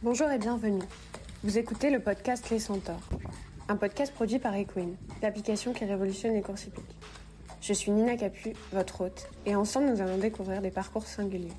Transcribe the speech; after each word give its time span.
Bonjour 0.00 0.30
et 0.30 0.38
bienvenue. 0.38 0.84
Vous 1.42 1.58
écoutez 1.58 1.90
le 1.90 1.98
podcast 1.98 2.50
Les 2.50 2.60
Centaures, 2.60 3.08
un 3.68 3.74
podcast 3.74 4.14
produit 4.14 4.38
par 4.38 4.54
Equine, 4.54 4.94
l'application 5.22 5.72
qui 5.72 5.84
révolutionne 5.84 6.34
les 6.34 6.40
courses 6.40 6.66
hippiques. 6.66 6.96
Je 7.60 7.72
suis 7.72 7.90
Nina 7.90 8.16
Capu, 8.16 8.52
votre 8.72 9.00
hôte, 9.00 9.28
et 9.44 9.56
ensemble 9.56 9.88
nous 9.88 10.00
allons 10.00 10.18
découvrir 10.18 10.62
des 10.62 10.70
parcours 10.70 11.02
singuliers. 11.04 11.52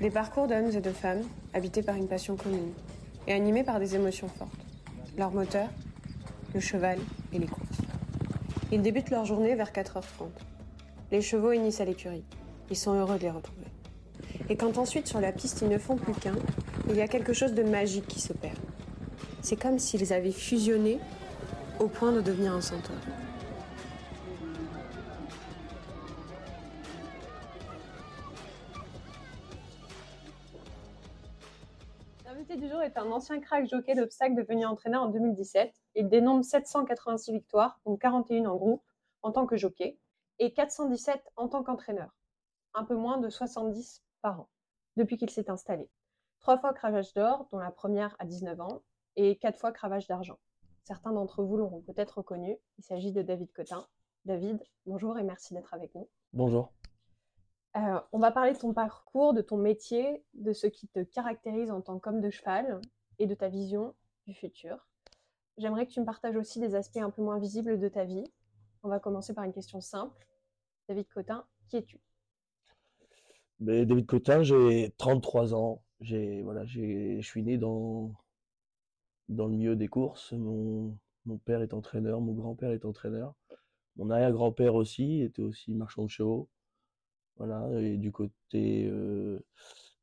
Des 0.00 0.10
parcours 0.10 0.48
d'hommes 0.48 0.72
et 0.72 0.80
de 0.80 0.90
femmes 0.90 1.22
habités 1.54 1.84
par 1.84 1.94
une 1.94 2.08
passion 2.08 2.34
commune 2.34 2.72
et 3.28 3.34
animés 3.34 3.62
par 3.62 3.78
des 3.78 3.94
émotions 3.94 4.26
fortes. 4.26 4.50
Leur 5.16 5.30
moteur, 5.30 5.68
le 6.52 6.58
cheval 6.58 6.98
et 7.32 7.38
les 7.38 7.46
courses. 7.46 7.78
Ils 8.72 8.82
débutent 8.82 9.10
leur 9.10 9.26
journée 9.26 9.54
vers 9.54 9.70
4h30. 9.70 10.26
Les 11.12 11.22
chevaux 11.22 11.52
unissent 11.52 11.80
à 11.80 11.84
l'écurie. 11.84 12.24
Ils 12.68 12.76
sont 12.76 12.94
heureux 12.94 13.16
de 13.16 13.22
les 13.22 13.30
retrouver. 13.30 13.66
Et 14.48 14.56
quand 14.56 14.76
ensuite 14.76 15.06
sur 15.06 15.20
la 15.20 15.30
piste 15.30 15.62
ils 15.62 15.68
ne 15.68 15.78
font 15.78 15.94
plus 15.94 16.14
qu'un, 16.14 16.34
il 16.90 16.96
y 16.96 17.02
a 17.02 17.08
quelque 17.08 17.32
chose 17.32 17.54
de 17.54 17.62
magique 17.62 18.08
qui 18.08 18.20
s'opère. 18.20 18.56
C'est 19.42 19.56
comme 19.56 19.78
s'ils 19.78 20.12
avaient 20.12 20.32
fusionné 20.32 20.98
au 21.78 21.86
point 21.86 22.10
de 22.10 22.20
devenir 22.20 22.52
un 22.52 22.60
centaure. 22.60 22.96
L'invité 32.26 32.56
du 32.56 32.68
jour 32.68 32.82
est 32.82 32.98
un 32.98 33.10
ancien 33.12 33.40
crack 33.40 33.68
jockey 33.68 33.94
d'obstacles 33.94 34.34
devenu 34.34 34.66
entraîneur 34.66 35.02
en 35.02 35.08
2017. 35.10 35.72
Il 35.94 36.08
dénombre 36.08 36.44
786 36.44 37.32
victoires, 37.32 37.78
dont 37.86 37.96
41 37.96 38.46
en 38.46 38.56
groupe, 38.56 38.82
en 39.22 39.30
tant 39.30 39.46
que 39.46 39.56
jockey, 39.56 39.96
et 40.40 40.52
417 40.52 41.22
en 41.36 41.46
tant 41.46 41.62
qu'entraîneur. 41.62 42.10
Un 42.74 42.84
peu 42.84 42.96
moins 42.96 43.18
de 43.18 43.28
70 43.28 44.02
par 44.22 44.40
an, 44.40 44.48
depuis 44.96 45.16
qu'il 45.16 45.30
s'est 45.30 45.50
installé. 45.50 45.88
Trois 46.40 46.56
fois 46.58 46.72
cravache 46.72 47.12
d'or, 47.12 47.46
dont 47.52 47.58
la 47.58 47.70
première 47.70 48.16
à 48.18 48.24
19 48.24 48.60
ans, 48.60 48.82
et 49.16 49.36
quatre 49.36 49.58
fois 49.58 49.72
cravache 49.72 50.06
d'argent. 50.06 50.38
Certains 50.84 51.12
d'entre 51.12 51.42
vous 51.42 51.58
l'auront 51.58 51.82
peut-être 51.82 52.18
reconnu. 52.18 52.56
Il 52.78 52.84
s'agit 52.84 53.12
de 53.12 53.20
David 53.20 53.52
Cotin. 53.52 53.86
David, 54.24 54.58
bonjour 54.86 55.18
et 55.18 55.22
merci 55.22 55.52
d'être 55.52 55.74
avec 55.74 55.94
nous. 55.94 56.08
Bonjour. 56.32 56.72
Euh, 57.76 58.00
on 58.12 58.18
va 58.18 58.30
parler 58.30 58.52
de 58.52 58.58
ton 58.58 58.72
parcours, 58.72 59.34
de 59.34 59.42
ton 59.42 59.58
métier, 59.58 60.24
de 60.32 60.52
ce 60.54 60.66
qui 60.66 60.88
te 60.88 61.00
caractérise 61.00 61.70
en 61.70 61.82
tant 61.82 61.98
qu'homme 61.98 62.22
de 62.22 62.30
cheval 62.30 62.80
et 63.18 63.26
de 63.26 63.34
ta 63.34 63.48
vision 63.48 63.94
du 64.26 64.34
futur. 64.34 64.88
J'aimerais 65.58 65.86
que 65.86 65.92
tu 65.92 66.00
me 66.00 66.06
partages 66.06 66.36
aussi 66.36 66.58
des 66.58 66.74
aspects 66.74 66.96
un 66.96 67.10
peu 67.10 67.22
moins 67.22 67.38
visibles 67.38 67.78
de 67.78 67.88
ta 67.88 68.04
vie. 68.04 68.24
On 68.82 68.88
va 68.88 68.98
commencer 68.98 69.34
par 69.34 69.44
une 69.44 69.52
question 69.52 69.82
simple. 69.82 70.26
David 70.88 71.06
Cotin, 71.08 71.44
qui 71.68 71.76
es-tu? 71.76 72.00
Ben, 73.58 73.84
David 73.84 74.06
Cotin, 74.06 74.42
j'ai 74.42 74.94
33 74.96 75.54
ans. 75.54 75.82
J'ai, 76.00 76.42
voilà, 76.42 76.64
j'ai, 76.66 77.20
je 77.20 77.26
suis 77.26 77.42
né 77.42 77.58
dans, 77.58 78.12
dans 79.28 79.46
le 79.46 79.52
milieu 79.52 79.76
des 79.76 79.88
courses. 79.88 80.32
Mon, 80.32 80.96
mon 81.26 81.38
père 81.38 81.62
est 81.62 81.74
entraîneur, 81.74 82.20
mon 82.20 82.32
grand-père 82.32 82.70
est 82.72 82.84
entraîneur. 82.84 83.34
Mon 83.96 84.10
arrière-grand-père 84.10 84.74
aussi 84.74 85.20
était 85.22 85.42
aussi 85.42 85.74
marchand 85.74 86.04
de 86.04 86.10
chevaux. 86.10 86.48
Voilà, 87.36 87.68
et 87.80 87.96
du 87.96 88.12
côté 88.12 88.86
euh, 88.86 89.40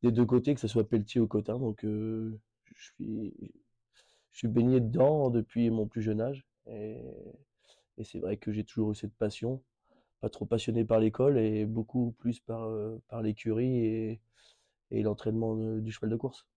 des 0.03 0.11
deux 0.11 0.25
côtés, 0.25 0.53
que 0.55 0.59
ce 0.61 0.67
soit 0.67 0.87
Pelletier 0.87 1.21
ou 1.21 1.27
Cotin. 1.27 1.59
Donc, 1.59 1.83
euh, 1.85 2.39
je 2.75 2.83
suis, 2.83 3.33
je 4.31 4.37
suis 4.37 4.47
baigné 4.47 4.79
dedans 4.79 5.29
depuis 5.29 5.69
mon 5.69 5.87
plus 5.87 6.01
jeune 6.01 6.21
âge. 6.21 6.45
Et, 6.67 7.01
et 7.97 8.03
c'est 8.03 8.19
vrai 8.19 8.37
que 8.37 8.51
j'ai 8.51 8.63
toujours 8.63 8.91
eu 8.91 8.95
cette 8.95 9.13
passion. 9.15 9.61
Pas 10.21 10.29
trop 10.29 10.45
passionné 10.45 10.83
par 10.83 10.99
l'école 10.99 11.37
et 11.37 11.65
beaucoup 11.65 12.15
plus 12.19 12.39
par, 12.39 12.63
euh, 12.63 13.01
par 13.07 13.21
l'écurie 13.21 14.19
et 14.91 15.03
l'entraînement 15.03 15.55
du 15.55 15.91
cheval 15.91 16.09
de 16.09 16.15
course. 16.15 16.47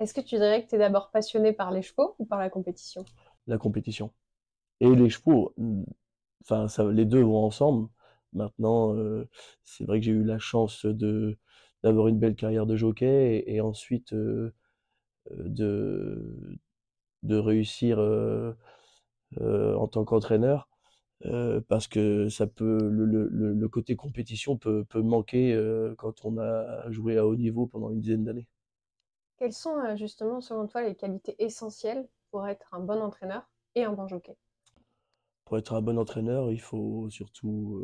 Est-ce 0.00 0.14
que 0.14 0.22
tu 0.22 0.36
dirais 0.36 0.64
que 0.64 0.70
tu 0.70 0.76
es 0.76 0.78
d'abord 0.78 1.10
passionné 1.10 1.52
par 1.52 1.70
les 1.70 1.82
chevaux 1.82 2.14
ou 2.18 2.24
par 2.24 2.38
la 2.38 2.48
compétition? 2.48 3.04
La 3.46 3.58
compétition. 3.58 4.12
Et 4.80 4.94
les 4.94 5.10
chevaux, 5.10 5.54
mm, 5.58 5.84
enfin, 6.44 6.68
ça, 6.68 6.84
les 6.92 7.04
deux 7.06 7.22
vont 7.22 7.44
ensemble. 7.44 7.88
Maintenant, 8.34 8.94
euh, 8.96 9.28
c'est 9.64 9.84
vrai 9.86 10.00
que 10.00 10.06
j'ai 10.06 10.12
eu 10.12 10.24
la 10.24 10.38
chance 10.38 10.86
de 10.86 11.38
d'avoir 11.82 12.08
une 12.08 12.18
belle 12.18 12.36
carrière 12.36 12.66
de 12.66 12.76
jockey 12.76 13.38
et, 13.46 13.56
et 13.56 13.60
ensuite 13.62 14.12
euh, 14.14 14.54
euh, 15.32 15.36
de 15.48 16.58
de 17.24 17.36
réussir 17.36 17.98
euh, 18.00 19.74
en 19.76 19.88
tant 19.88 20.04
qu'entraîneur 20.04 20.68
euh, 21.24 21.60
parce 21.68 21.88
que 21.88 22.28
ça 22.28 22.46
peut 22.46 22.88
le, 22.90 23.04
le, 23.06 23.28
le- 23.28 23.54
le 23.54 23.68
côté 23.68 23.96
compétition 23.96 24.56
peut, 24.58 24.84
peut 24.84 25.02
manquer 25.02 25.52
euh, 25.54 25.94
quand 25.96 26.24
on 26.24 26.38
a 26.38 26.90
joué 26.90 27.16
à 27.18 27.26
haut 27.26 27.36
niveau 27.36 27.66
pendant 27.66 27.90
une 27.90 28.00
dizaine 28.00 28.24
d'années. 28.24 28.46
Quelles 29.38 29.54
sont 29.54 29.78
euh, 29.78 29.96
justement, 29.96 30.42
selon 30.42 30.66
toi, 30.66 30.82
les 30.82 30.94
qualités 30.94 31.42
essentielles 31.42 32.06
pour 32.30 32.46
être 32.46 32.74
un 32.74 32.80
bon 32.80 33.00
entraîneur 33.00 33.48
et 33.74 33.82
un 33.82 33.92
bon 33.94 34.06
jockey? 34.06 34.36
Pour 35.46 35.56
être 35.56 35.72
un 35.72 35.80
bon 35.80 35.96
entraîneur, 35.98 36.52
il 36.52 36.60
faut 36.60 37.08
surtout, 37.08 37.80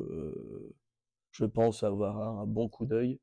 je 1.32 1.44
pense, 1.44 1.82
avoir 1.82 2.16
un 2.41 2.47
bon 2.47 2.69
coup 2.69 2.87
d'œil 2.87 3.19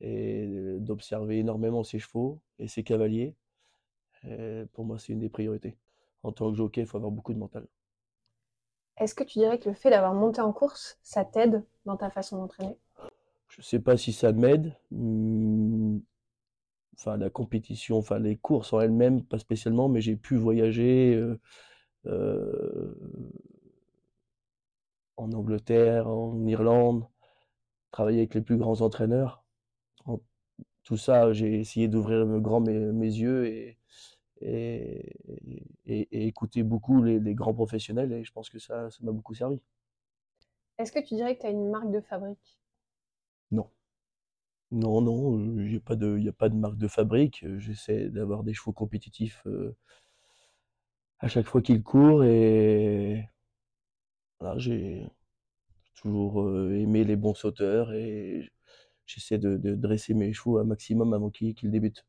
et 0.00 0.46
d'observer 0.80 1.38
énormément 1.40 1.84
ses 1.84 1.98
chevaux 1.98 2.40
et 2.60 2.68
ses 2.68 2.84
cavaliers. 2.84 3.34
Et 4.28 4.64
pour 4.72 4.84
moi, 4.86 4.98
c'est 4.98 5.12
une 5.14 5.20
des 5.20 5.30
priorités. 5.30 5.78
En 6.24 6.32
tant 6.32 6.50
que 6.52 6.56
jockey, 6.58 6.82
il 6.82 6.86
faut 6.88 6.98
avoir 6.98 7.12
beaucoup 7.12 7.34
de 7.34 7.38
mental. 7.40 7.66
Est-ce 8.98 9.14
que 9.14 9.22
tu 9.22 9.38
dirais 9.38 9.60
que 9.60 9.68
le 9.68 9.74
fait 9.76 9.90
d'avoir 9.90 10.14
monté 10.14 10.40
en 10.40 10.52
course, 10.52 10.98
ça 11.04 11.24
t'aide 11.24 11.64
dans 11.86 11.96
ta 11.96 12.10
façon 12.10 12.38
d'entraîner? 12.38 12.76
Je 13.48 13.62
sais 13.62 13.78
pas 13.80 13.96
si 13.96 14.12
ça 14.12 14.32
m'aide. 14.32 14.74
hmm, 14.90 15.98
Enfin, 16.98 17.16
la 17.16 17.28
compétition, 17.30 17.98
enfin 17.98 18.18
les 18.18 18.36
courses 18.36 18.72
en 18.72 18.80
elles-mêmes, 18.80 19.24
pas 19.24 19.38
spécialement, 19.38 19.88
mais 19.88 20.00
j'ai 20.00 20.16
pu 20.16 20.36
voyager 20.36 21.14
euh, 21.16 21.40
euh, 22.06 22.94
en 25.16 25.32
Angleterre, 25.32 26.08
en 26.08 26.46
Irlande, 26.46 27.06
travailler 27.92 28.18
avec 28.20 28.34
les 28.34 28.42
plus 28.42 28.56
grands 28.58 28.80
entraîneurs. 28.82 29.44
En- 30.06 30.20
tout 30.84 30.96
ça, 30.98 31.32
j'ai 31.34 31.60
essayé 31.60 31.88
d'ouvrir 31.88 32.26
mes, 32.26 32.74
mes 32.78 33.06
yeux 33.08 33.46
et, 33.48 33.78
et, 34.40 35.12
et- 35.86 36.08
et 36.12 36.26
écouter 36.26 36.62
beaucoup 36.62 37.02
les, 37.02 37.20
les 37.20 37.34
grands 37.34 37.54
professionnels 37.54 38.12
et 38.12 38.24
je 38.24 38.32
pense 38.32 38.50
que 38.50 38.58
ça, 38.58 38.90
ça 38.90 38.98
m'a 39.02 39.12
beaucoup 39.12 39.34
servi. 39.34 39.60
Est-ce 40.78 40.92
que 40.92 41.00
tu 41.00 41.16
dirais 41.16 41.34
que 41.34 41.40
tu 41.40 41.46
as 41.48 41.50
une 41.50 41.68
marque 41.68 41.90
de 41.90 42.00
fabrique? 42.00 42.60
Non. 43.50 43.70
Non, 44.72 45.00
non, 45.00 45.38
euh, 45.38 45.66
j'ai 45.66 45.80
pas 45.80 45.96
de, 45.96 46.18
il 46.18 46.22
n'y 46.24 46.28
a 46.28 46.32
pas 46.32 46.50
de 46.50 46.54
marque 46.54 46.76
de 46.76 46.86
fabrique. 46.88 47.44
Euh, 47.44 47.58
J'essaie 47.58 48.10
d'avoir 48.10 48.42
des 48.44 48.52
chevaux 48.52 48.72
compétitifs 48.74 49.40
euh, 49.46 49.74
à 51.18 51.26
chaque 51.26 51.46
fois 51.46 51.60
qu'ils 51.60 51.82
courent 51.82 52.22
et 52.22 53.28
voilà, 54.40 54.58
j'ai 54.58 55.06
toujours 55.96 56.42
euh, 56.42 56.74
aimé 56.76 57.04
les 57.04 57.16
bons 57.16 57.34
sauteurs 57.34 57.92
et 57.92 58.50
j'essaie 59.06 59.38
de, 59.38 59.56
de 59.58 59.74
dresser 59.76 60.14
mes 60.14 60.32
chevaux 60.34 60.58
un 60.58 60.64
maximum 60.64 61.14
avant 61.14 61.30
qu'ils 61.30 61.56
débutent. 61.70 62.06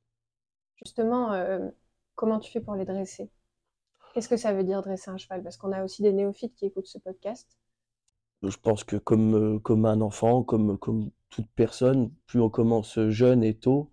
Justement, 0.84 1.34
euh, 1.34 1.70
comment 2.16 2.40
tu 2.40 2.52
fais 2.52 2.62
pour 2.62 2.76
les 2.76 2.86
dresser? 2.86 3.30
Qu'est-ce 4.14 4.30
que 4.30 4.38
ça 4.38 4.54
veut 4.54 4.64
dire 4.64 4.82
dresser 4.82 5.12
un 5.12 5.18
cheval? 5.18 5.44
Parce 5.44 5.58
qu'on 5.58 5.72
a 5.72 5.84
aussi 5.84 6.02
des 6.02 6.14
néophytes 6.14 6.56
qui 6.56 6.66
écoutent 6.66 6.88
ce 6.88 7.00
podcast. 7.00 7.58
Je 8.44 8.58
pense 8.58 8.84
que 8.84 8.96
comme, 8.98 9.36
euh, 9.36 9.60
comme 9.60 9.86
un 9.86 10.02
enfant, 10.02 10.44
comme, 10.44 10.78
comme 10.78 11.12
toute 11.30 11.48
personne, 11.56 12.12
plus 12.28 12.40
on 12.40 12.50
commence 12.50 13.00
jeune 13.10 13.44
et 13.44 13.56
tôt, 13.56 13.92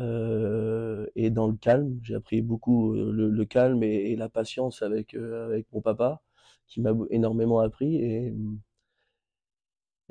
euh, 0.00 1.06
et 1.16 1.30
dans 1.30 1.48
le 1.48 1.56
calme, 1.56 1.98
j'ai 2.02 2.14
appris 2.14 2.42
beaucoup 2.42 2.94
euh, 2.94 3.12
le, 3.12 3.44
calme 3.44 3.82
et, 3.82 4.14
la 4.16 4.28
patience 4.28 4.82
avec, 4.82 5.14
avec 5.14 5.66
mon 5.72 5.80
papa, 5.80 6.22
qui 6.66 6.80
m'a 6.80 6.92
énormément 7.10 7.60
appris, 7.60 7.96
et, 7.96 8.34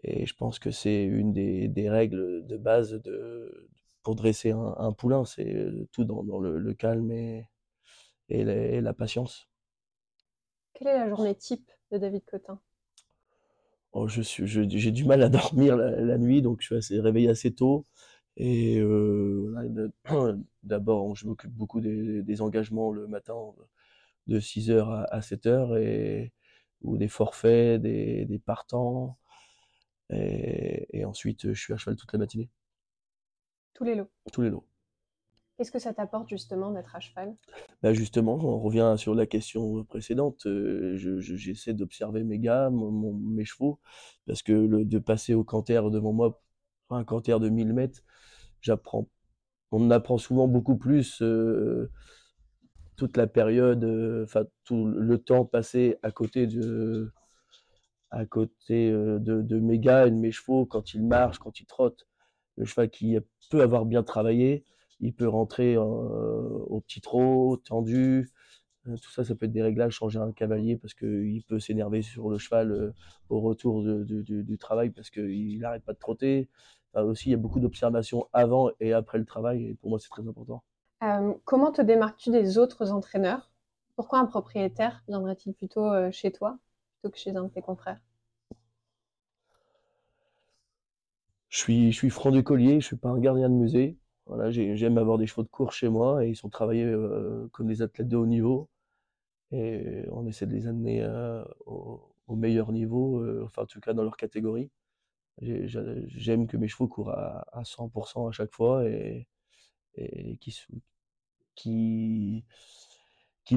et 0.04 0.26
je 0.26 0.36
pense 0.36 0.60
que 0.60 0.72
c'est 0.72 1.04
une 1.04 1.34
des, 1.34 1.68
des 1.68 1.90
règles 1.90 2.46
de 2.46 2.58
base 2.58 2.94
de, 2.94 3.70
pour 4.06 4.16
dresser 4.16 4.52
un, 4.54 4.76
un 4.80 4.94
poulain, 4.94 5.26
c'est 5.26 5.54
euh, 5.56 5.90
tout 5.94 6.06
dans, 6.06 6.24
dans 6.24 6.40
le, 6.40 6.60
le 6.60 6.76
calme 6.76 7.12
et, 7.12 7.50
et 8.30 8.44
la, 8.46 8.56
et 8.56 8.82
la 8.82 8.94
patience. 8.94 9.50
Quelle 10.76 10.90
est 10.90 11.00
la 11.00 11.10
journée 11.10 11.34
type 11.34 11.72
de 11.90 11.98
David 11.98 12.24
Cotin? 12.26 12.62
Oh, 13.94 14.08
je 14.08 14.22
j'ai 14.46 14.92
du 14.92 15.06
mal 15.06 15.24
à 15.24 15.30
dormir 15.30 15.78
la, 15.78 15.92
la 16.02 16.18
nuit, 16.18 16.42
donc 16.42 16.62
je 16.62 16.66
suis 16.68 16.76
assez, 16.76 17.00
réveillé 17.00 17.30
assez 17.30 17.54
tôt. 17.54 17.86
Et 18.38 18.80
euh, 18.80 19.54
d'abord, 20.64 21.16
je 21.16 21.28
m'occupe 21.28 21.52
beaucoup 21.52 21.80
des, 21.82 22.22
des 22.24 22.42
engagements 22.42 22.92
le 22.92 23.08
matin 23.08 23.36
de 24.28 24.40
6h 24.40 24.90
à, 24.92 25.04
à 25.06 25.22
7h, 25.22 25.78
et, 25.78 26.34
ou 26.82 26.98
des 26.98 27.08
forfaits, 27.08 27.82
des, 27.82 28.26
des 28.26 28.40
partants. 28.40 29.18
Et, 30.12 30.88
et 31.00 31.06
ensuite, 31.06 31.54
je 31.54 31.60
suis 31.62 31.74
à 31.74 31.78
cheval 31.78 31.96
toute 31.98 32.14
la 32.14 32.20
matinée, 32.20 32.50
Tous 33.76 33.84
les 33.84 33.94
lots. 33.94 34.10
tous 34.32 34.42
les 34.42 34.50
lots. 34.50 34.66
Qu'est-ce 35.58 35.72
que 35.72 35.80
ça 35.80 35.94
t'apporte 35.94 36.30
justement 36.30 36.72
d'être 36.72 36.96
à 36.96 37.00
cheval? 37.02 37.36
Bah 37.84 37.94
justement, 37.94 38.36
on 38.36 38.60
revient 38.60 38.96
sur 38.98 39.16
la 39.16 39.26
question 39.26 39.84
précédente. 39.84 40.46
euh, 40.48 40.96
je- 40.98 41.20
je- 41.20 41.36
j'essaie 41.36 41.74
d'observer 41.74 42.24
mes 42.24 42.40
gars, 42.40 42.70
mon- 42.70 42.92
mon- 42.92 43.14
mes 43.14 43.46
chevaux, 43.46 43.80
parce 44.28 44.42
que 44.42 44.54
le, 44.54 44.86
de 44.86 45.00
passer 45.00 45.34
au 45.34 45.44
canter 45.44 45.82
devant 45.92 46.14
moi, 46.14 46.42
un 46.90 47.04
canter 47.04 47.40
de 47.40 47.50
1000 47.50 47.74
mètres, 47.74 48.02
j'apprends 48.62 49.08
on 49.72 49.92
apprend 49.92 50.18
souvent 50.20 50.48
beaucoup 50.48 50.78
plus, 50.78 51.22
heu, 51.22 51.92
toute 52.96 53.18
la 53.18 53.28
période, 53.28 53.84
heu, 53.84 54.24
enfin 54.24 54.44
tout 54.64 54.86
le 54.88 55.18
temps 55.18 55.46
passé 55.46 55.98
à 56.04 56.12
côté 56.12 56.48
de 56.48 57.12
à 58.12 58.26
côté, 58.26 58.92
de 58.92 59.20
de 59.42 59.60
mes 59.60 59.80
gars 59.80 60.08
et 60.08 60.12
de 60.12 60.16
mes 60.16 60.32
chevaux 60.32 60.66
quand 60.66 60.94
ils 60.94 61.04
marchent, 61.06 61.40
quand 61.40 61.60
ils 61.60 61.66
trottent. 61.66 62.08
Le 62.58 62.66
cheval 62.66 62.90
qui 62.90 63.18
peut 63.50 63.62
avoir 63.62 63.86
bien 63.86 64.04
travaillé, 64.04 64.64
il 65.00 65.14
peut 65.14 65.28
rentrer, 65.28 65.76
heu, 65.76 65.80
au 65.82 66.82
petit 66.82 67.02
trot, 67.02 67.58
tendu, 67.58 68.32
heu, 68.88 68.96
tout 68.98 69.12
ça, 69.12 69.24
ça 69.26 69.36
peut 69.36 69.46
être 69.48 69.52
des 69.54 69.62
réglages, 69.64 69.94
changer 69.94 70.20
un 70.20 70.32
cavalier 70.32 70.78
parce 70.78 70.94
qu'il 70.94 71.44
peut 71.48 71.60
s'énerver 71.60 72.02
sur 72.02 72.30
le 72.30 72.38
cheval, 72.38 72.72
heu, 72.72 72.94
au 73.30 73.42
retour 73.42 73.84
du 73.86 74.58
travail 74.58 74.92
parce 74.92 75.10
qu'il 75.10 75.64
arrête 75.66 75.84
pas 75.84 75.94
de 75.94 76.00
trotter. 76.00 76.50
Aussi, 76.96 77.30
il 77.30 77.32
y 77.34 77.36
a 77.36 77.38
beaucoup 77.38 77.60
d'observations 77.60 78.28
avant 78.34 78.72
et 78.80 78.94
après 78.94 79.18
le 79.20 79.26
travail 79.26 79.66
et 79.66 79.76
pour 79.76 79.90
moi, 79.90 80.00
c'est 80.00 80.10
très 80.10 80.28
important. 80.28 80.64
Comment 81.46 81.72
te 81.72 81.82
démarques-tu 81.82 82.32
des 82.32 82.58
autres 82.58 82.92
entraîneurs? 82.92 83.50
Pourquoi 83.96 84.20
un 84.20 84.26
propriétaire 84.26 85.04
viendrait-il 85.08 85.54
plutôt, 85.54 85.90
chez 86.12 86.34
toi, 86.34 86.60
plutôt 87.00 87.14
que 87.14 87.18
chez 87.18 87.34
un 87.34 87.44
de 87.44 87.50
tes 87.50 87.62
confrères? 87.62 88.02
Je 91.56 91.92
suis 91.92 92.10
franc 92.10 92.32
du 92.32 92.44
collier, 92.44 92.82
je 92.82 92.86
suis 92.88 92.96
pas 92.98 93.10
un 93.10 93.20
gardien 93.20 93.50
de 93.50 93.54
musée. 93.56 93.98
Voilà, 94.26 94.52
j'ai 94.52 94.76
j'aime 94.76 94.98
avoir 94.98 95.18
des 95.18 95.28
chevaux 95.28 95.44
de 95.44 95.48
course 95.48 95.76
chez 95.78 95.88
moi 95.90 96.26
et 96.26 96.30
ils 96.30 96.36
sont 96.36 96.50
travaillés, 96.50 96.84
heu, 96.86 97.50
comme 97.54 97.68
des 97.68 97.82
athlètes 97.82 98.08
de 98.10 98.18
haut 98.18 98.26
niveau 98.26 98.70
et 99.52 100.06
on 100.12 100.28
essaie 100.28 100.48
de 100.48 100.54
les 100.54 100.68
amener, 100.68 101.04
heu, 101.04 101.46
au 101.68 102.36
meilleur 102.36 102.72
niveau, 102.74 103.22
heu, 103.24 103.44
enfin 103.46 103.64
en 103.64 103.66
tout 103.68 103.80
cas 103.82 103.94
dans 103.94 104.04
leur 104.04 104.18
catégorie. 104.18 104.72
J'aime 105.42 106.48
que 106.48 106.58
mes 106.58 106.68
chevaux 106.70 106.88
courent 106.88 107.12
à 107.12 107.46
à 107.54 107.66
100% 107.66 108.28
à 108.28 108.32
chaque 108.34 108.54
fois 108.54 108.86
et 108.90 109.28
qui 111.56 112.44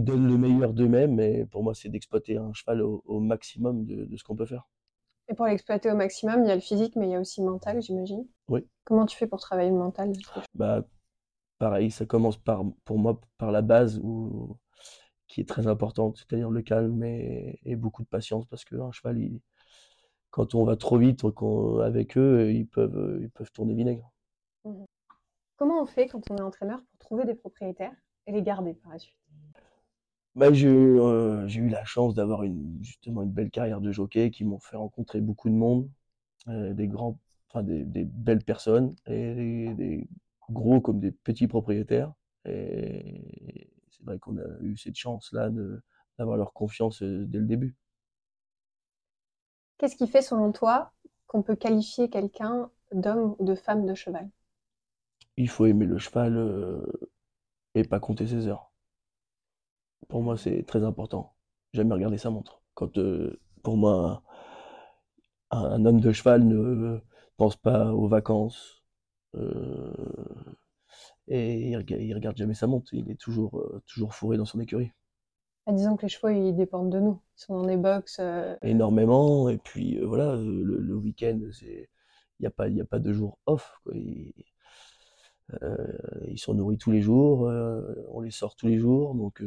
donnent 0.00 0.26
le 0.26 0.38
meilleur 0.38 0.72
d'eux-mêmes 0.72 1.20
et 1.20 1.44
pour 1.44 1.62
moi, 1.62 1.74
c'est 1.74 1.90
d'exploiter 1.90 2.38
un 2.38 2.52
cheval 2.54 2.80
au 2.82 3.20
maximum 3.20 3.84
de 3.84 4.16
ce 4.16 4.24
qu'on 4.24 4.34
peut 4.36 4.46
faire. 4.46 4.66
Et 5.28 5.34
pour 5.34 5.46
l'exploiter 5.46 5.90
au 5.90 5.94
maximum, 5.96 6.44
il 6.44 6.48
y 6.48 6.50
a 6.50 6.54
le 6.54 6.60
physique, 6.60 6.96
mais 6.96 7.06
il 7.08 7.12
y 7.12 7.14
a 7.14 7.20
aussi 7.20 7.40
le 7.40 7.46
mental, 7.50 7.80
j'imagine? 7.82 8.26
Oui. 8.48 8.66
Comment 8.84 9.06
tu 9.06 9.16
fais 9.16 9.26
pour 9.26 9.40
travailler 9.40 9.70
le 9.70 9.76
mental? 9.76 10.12
Bah, 10.54 10.84
pareil, 11.58 11.90
ça 11.90 12.06
commence 12.06 12.38
par 12.38 12.64
pour 12.84 12.98
moi, 12.98 13.20
par 13.38 13.52
la 13.52 13.62
base 13.62 14.00
où 14.02 14.58
qui 15.28 15.40
est 15.42 15.48
très 15.48 15.66
importante, 15.69 16.19
c'est-à-dire 16.19 16.50
le 16.50 16.62
calme 16.62 17.04
et 17.04 17.60
et 17.64 17.76
beaucoup 17.76 18.02
de 18.02 18.08
patience 18.08 18.46
parce 18.46 18.64
qu'un 18.64 18.92
cheval, 18.92 19.19
il 19.20 19.40
quand 20.30 20.54
on 20.54 20.64
va 20.64 20.76
trop 20.76 20.98
vite 20.98 21.22
avec 21.82 22.16
eux, 22.19 22.52
ils 22.52 22.66
peuvent, 22.66 23.19
ils 23.22 23.31
peuvent 23.31 23.52
tourner 23.52 23.74
vinaigre. 23.74 24.12
Mmh 24.64 24.84
Comment 25.56 25.82
on 25.82 25.86
fait 25.86 26.08
quand 26.08 26.31
on 26.31 26.36
est 26.38 26.42
entraîneur 26.42 26.82
pour 26.84 26.98
trouver 27.00 27.24
des 27.24 27.34
propriétaires 27.34 27.96
et 28.26 28.32
les 28.32 28.42
garder 28.42 28.74
par 28.74 28.92
la 28.92 28.98
suite? 28.98 29.16
Bah, 30.38 30.52
j'ai 30.52 30.69
eu, 30.69 30.99
heu, 31.00 31.49
j'ai 31.49 31.61
eu 31.61 31.69
la 31.69 31.85
chance 31.85 32.14
d'avoir 32.14 32.44
une 32.44 32.79
justement 32.82 33.23
une 33.23 33.32
belle 33.32 33.50
carrière 33.50 33.81
de 33.81 33.90
jockey 33.93 34.31
qui 34.31 34.44
m'ont 34.44 34.61
fait 34.61 34.76
rencontrer 34.76 35.20
beaucoup 35.20 35.49
de 35.50 35.55
monde, 35.55 35.90
heu, 36.49 36.75
des 36.75 36.88
grands 36.88 37.19
enfin 37.50 37.62
des 37.64 37.85
des 37.85 38.05
belles 38.05 38.44
personnes 38.44 38.94
et 39.06 39.35
des 39.35 39.75
des 39.75 40.08
gros 40.50 40.81
comme 40.82 41.00
des 41.00 41.12
petits 41.12 41.49
propriétaires 41.49 42.12
et 42.46 43.70
c'est 43.90 44.05
vrai 44.06 44.19
qu'on 44.20 44.38
a 44.38 44.44
eu 44.62 44.76
cette 44.79 44.96
chance-là 44.96 45.50
d'avoir 46.19 46.37
leur 46.38 46.52
confiance, 46.55 47.02
heu, 47.02 47.26
dès 47.26 47.38
le 47.41 47.46
début. 47.46 47.76
Qu'est-ce 49.79 49.96
qui 49.96 50.06
fait, 50.06 50.23
selon 50.23 50.52
toi, 50.52 50.93
qu'on 51.26 51.43
peut 51.43 51.56
qualifier 51.56 52.08
quelqu'un 52.11 52.70
d'homme 52.93 53.34
ou 53.41 53.44
de 53.44 53.56
femme 53.56 53.87
de 53.87 53.94
cheval? 53.94 54.29
Il 55.38 55.49
faut 55.49 55.64
aimer 55.64 55.87
le 55.87 55.96
cheval, 55.96 56.37
et 57.75 57.82
pas 57.82 57.99
compter 57.99 58.26
ses 58.26 58.46
heures. 58.46 58.68
Pour 60.08 60.22
moi, 60.22 60.37
c'est 60.37 60.64
très 60.64 60.84
important. 60.84 61.34
Jamais 61.75 61.94
regarder 61.94 62.19
sa 62.19 62.31
montre. 62.31 62.62
Quand, 62.75 62.96
heu, 62.99 63.40
pour 63.62 63.76
moi, 63.76 64.22
un 65.50 65.58
un 65.64 65.84
homme 65.84 66.00
de 66.00 66.12
cheval 66.12 66.44
ne 66.46 66.99
pense 67.37 67.56
pas 67.56 67.93
aux 67.93 68.08
vacances, 68.08 68.82
heu 69.34 69.93
et 71.28 71.70
il 71.70 71.84
il 71.90 72.14
regarde 72.14 72.37
jamais 72.37 72.55
sa 72.55 72.66
montre. 72.66 72.93
Il 72.94 73.10
est 73.10 73.20
toujours, 73.20 73.58
heu, 73.58 73.82
toujours 73.87 74.14
fourré 74.14 74.37
dans 74.38 74.46
son 74.46 74.60
écurie. 74.60 74.93
Bah, 75.66 75.72
disons 75.75 75.96
que 75.96 76.02
les 76.02 76.08
chevaux, 76.08 76.31
ils 76.31 76.55
dépendent 76.55 76.90
de 76.90 77.00
nous. 77.00 77.20
Ils 77.37 77.43
sont 77.43 77.60
dans 77.60 77.66
des 77.66 77.76
box, 77.76 78.20
Énormément 78.62 79.49
et 79.50 79.58
puis, 79.58 79.99
voilà, 80.00 80.37
le 80.37 80.78
le 80.78 80.96
week-end, 80.96 81.38
c'est 81.52 81.90
il 82.40 82.44
y 82.44 82.46
a 82.46 82.50
pas 82.50 82.69
il 82.69 82.76
y 82.76 82.81
a 82.81 82.87
pas 82.87 82.99
de 82.99 83.12
jour 83.12 83.38
off, 83.46 83.78
quoi. 83.84 83.94
Ils, 83.94 84.32
sont 86.38 86.55
nourris 86.55 86.78
tous 86.78 86.90
les 86.90 87.00
jours, 87.02 87.40
on 88.08 88.20
les 88.20 88.31
sort 88.31 88.55
tous 88.55 88.66
les 88.69 88.78
jours 88.78 89.14
donc 89.14 89.43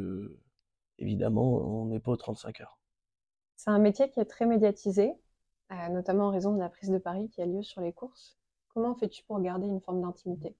évidemment, 1.01 1.55
on 1.57 1.85
n'est 1.87 1.99
pas 1.99 2.11
aux 2.13 2.17
35 2.17 2.61
heures. 2.61 2.79
c'est 3.55 3.69
un 3.69 3.79
métier 3.79 4.09
qui 4.09 4.19
est 4.19 4.25
très 4.25 4.45
médiatisé, 4.45 5.13
heu, 5.71 5.89
notamment 5.89 6.25
en 6.27 6.31
raison 6.31 6.53
de 6.53 6.59
la 6.59 6.67
prise 6.67 6.89
de 6.89 6.97
paris 6.97 7.29
qui 7.29 7.41
a 7.41 7.45
lieu 7.45 7.63
sur 7.63 7.79
les 7.79 7.93
courses. 7.93 8.37
Comment 8.73 8.93
fais-tu 8.93 9.23
pour 9.23 9.39
garder 9.39 9.67
une 9.67 9.79
forme 9.79 10.01
d'intimité? 10.01 10.53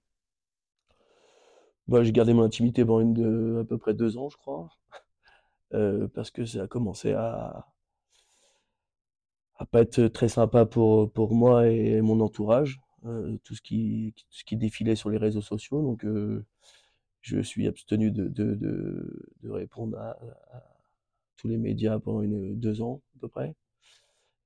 Bah, 1.88 2.04
j'ai 2.04 2.12
gardé 2.12 2.34
mon 2.34 2.44
intimité 2.44 2.84
pendant 2.86 3.02
une 3.02 3.14
de 3.14 3.60
à 3.62 3.66
peu 3.66 3.78
près 3.78 3.94
2 3.94 4.18
ans, 4.18 4.30
je 4.30 4.38
crois, 4.38 4.70
heu, 5.74 6.08
parce 6.14 6.32
que 6.32 6.46
ça 6.46 6.64
a 6.64 6.68
commencé 6.68 7.12
à 7.14 7.68
à 9.58 9.66
pas 9.66 9.82
être 9.82 10.08
très 10.08 10.28
sympa 10.30 10.66
pour, 10.66 11.12
pour 11.12 11.34
moi 11.34 11.68
et 11.68 12.02
mon 12.02 12.20
entourage, 12.20 12.82
heu, 13.06 13.40
tout 13.44 13.56
ce 13.56 13.62
qui 13.62 14.14
tout 14.18 14.26
ce 14.30 14.44
qui 14.44 14.58
défilait 14.58 14.96
sur 14.96 15.10
les 15.10 15.18
réseaux 15.18 15.42
sociaux 15.42 15.82
donc 15.82 16.04
je 17.22 17.40
suis 17.42 17.68
abstenu 17.68 18.12
de 18.12 18.28
de 18.28 18.56
de 19.44 19.50
répondre 19.50 19.98
à 20.00 20.18
tous 21.36 21.50
les 21.50 21.58
médias 21.58 22.00
pendant 22.00 22.22
une 22.22 22.58
2 22.58 22.82
ans 22.82 23.02
à 23.18 23.20
peu 23.20 23.28
près. 23.28 23.54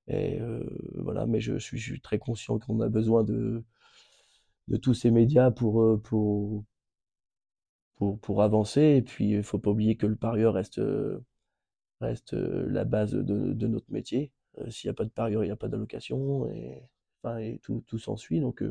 Et 0.08 0.40
heu, 0.40 0.66
voilà, 0.96 1.26
mais 1.28 1.42
je 1.42 1.58
suis 1.60 2.02
très 2.02 2.20
conscient 2.20 2.60
qu'on 2.60 2.82
a 2.82 2.90
besoin 2.90 3.24
de 3.24 3.64
de 4.68 4.78
tous 4.78 4.94
ces 4.94 5.10
médias 5.10 5.50
pour, 5.50 5.82
heu, 5.82 5.98
pour 6.00 6.66
pour 7.96 8.20
pour 8.20 8.42
avancer. 8.42 8.82
Et 8.82 9.02
puis 9.02 9.32
il 9.32 9.44
faut 9.44 9.60
pas 9.60 9.72
oublier 9.72 9.98
que 9.98 10.08
le 10.08 10.16
parieur 10.16 10.54
reste, 10.54 10.80
reste, 12.02 12.34
heu, 12.34 12.68
la 12.70 12.86
base 12.86 13.12
de 13.14 13.54
de 13.54 13.68
notre 13.68 13.92
métier. 13.92 14.32
S'il 14.70 14.88
y 14.88 14.92
a 14.92 14.94
pas 14.94 15.04
de 15.06 15.10
parieur, 15.10 15.44
il 15.44 15.48
y 15.48 15.52
a 15.52 15.56
pas 15.58 15.68
d'allocation. 15.68 16.48
Et 16.52 16.82
enfin 17.24 17.38
et 17.40 17.60
tout 17.64 17.84
tout 17.88 18.00
s'ensuit. 18.00 18.40
Donc 18.40 18.64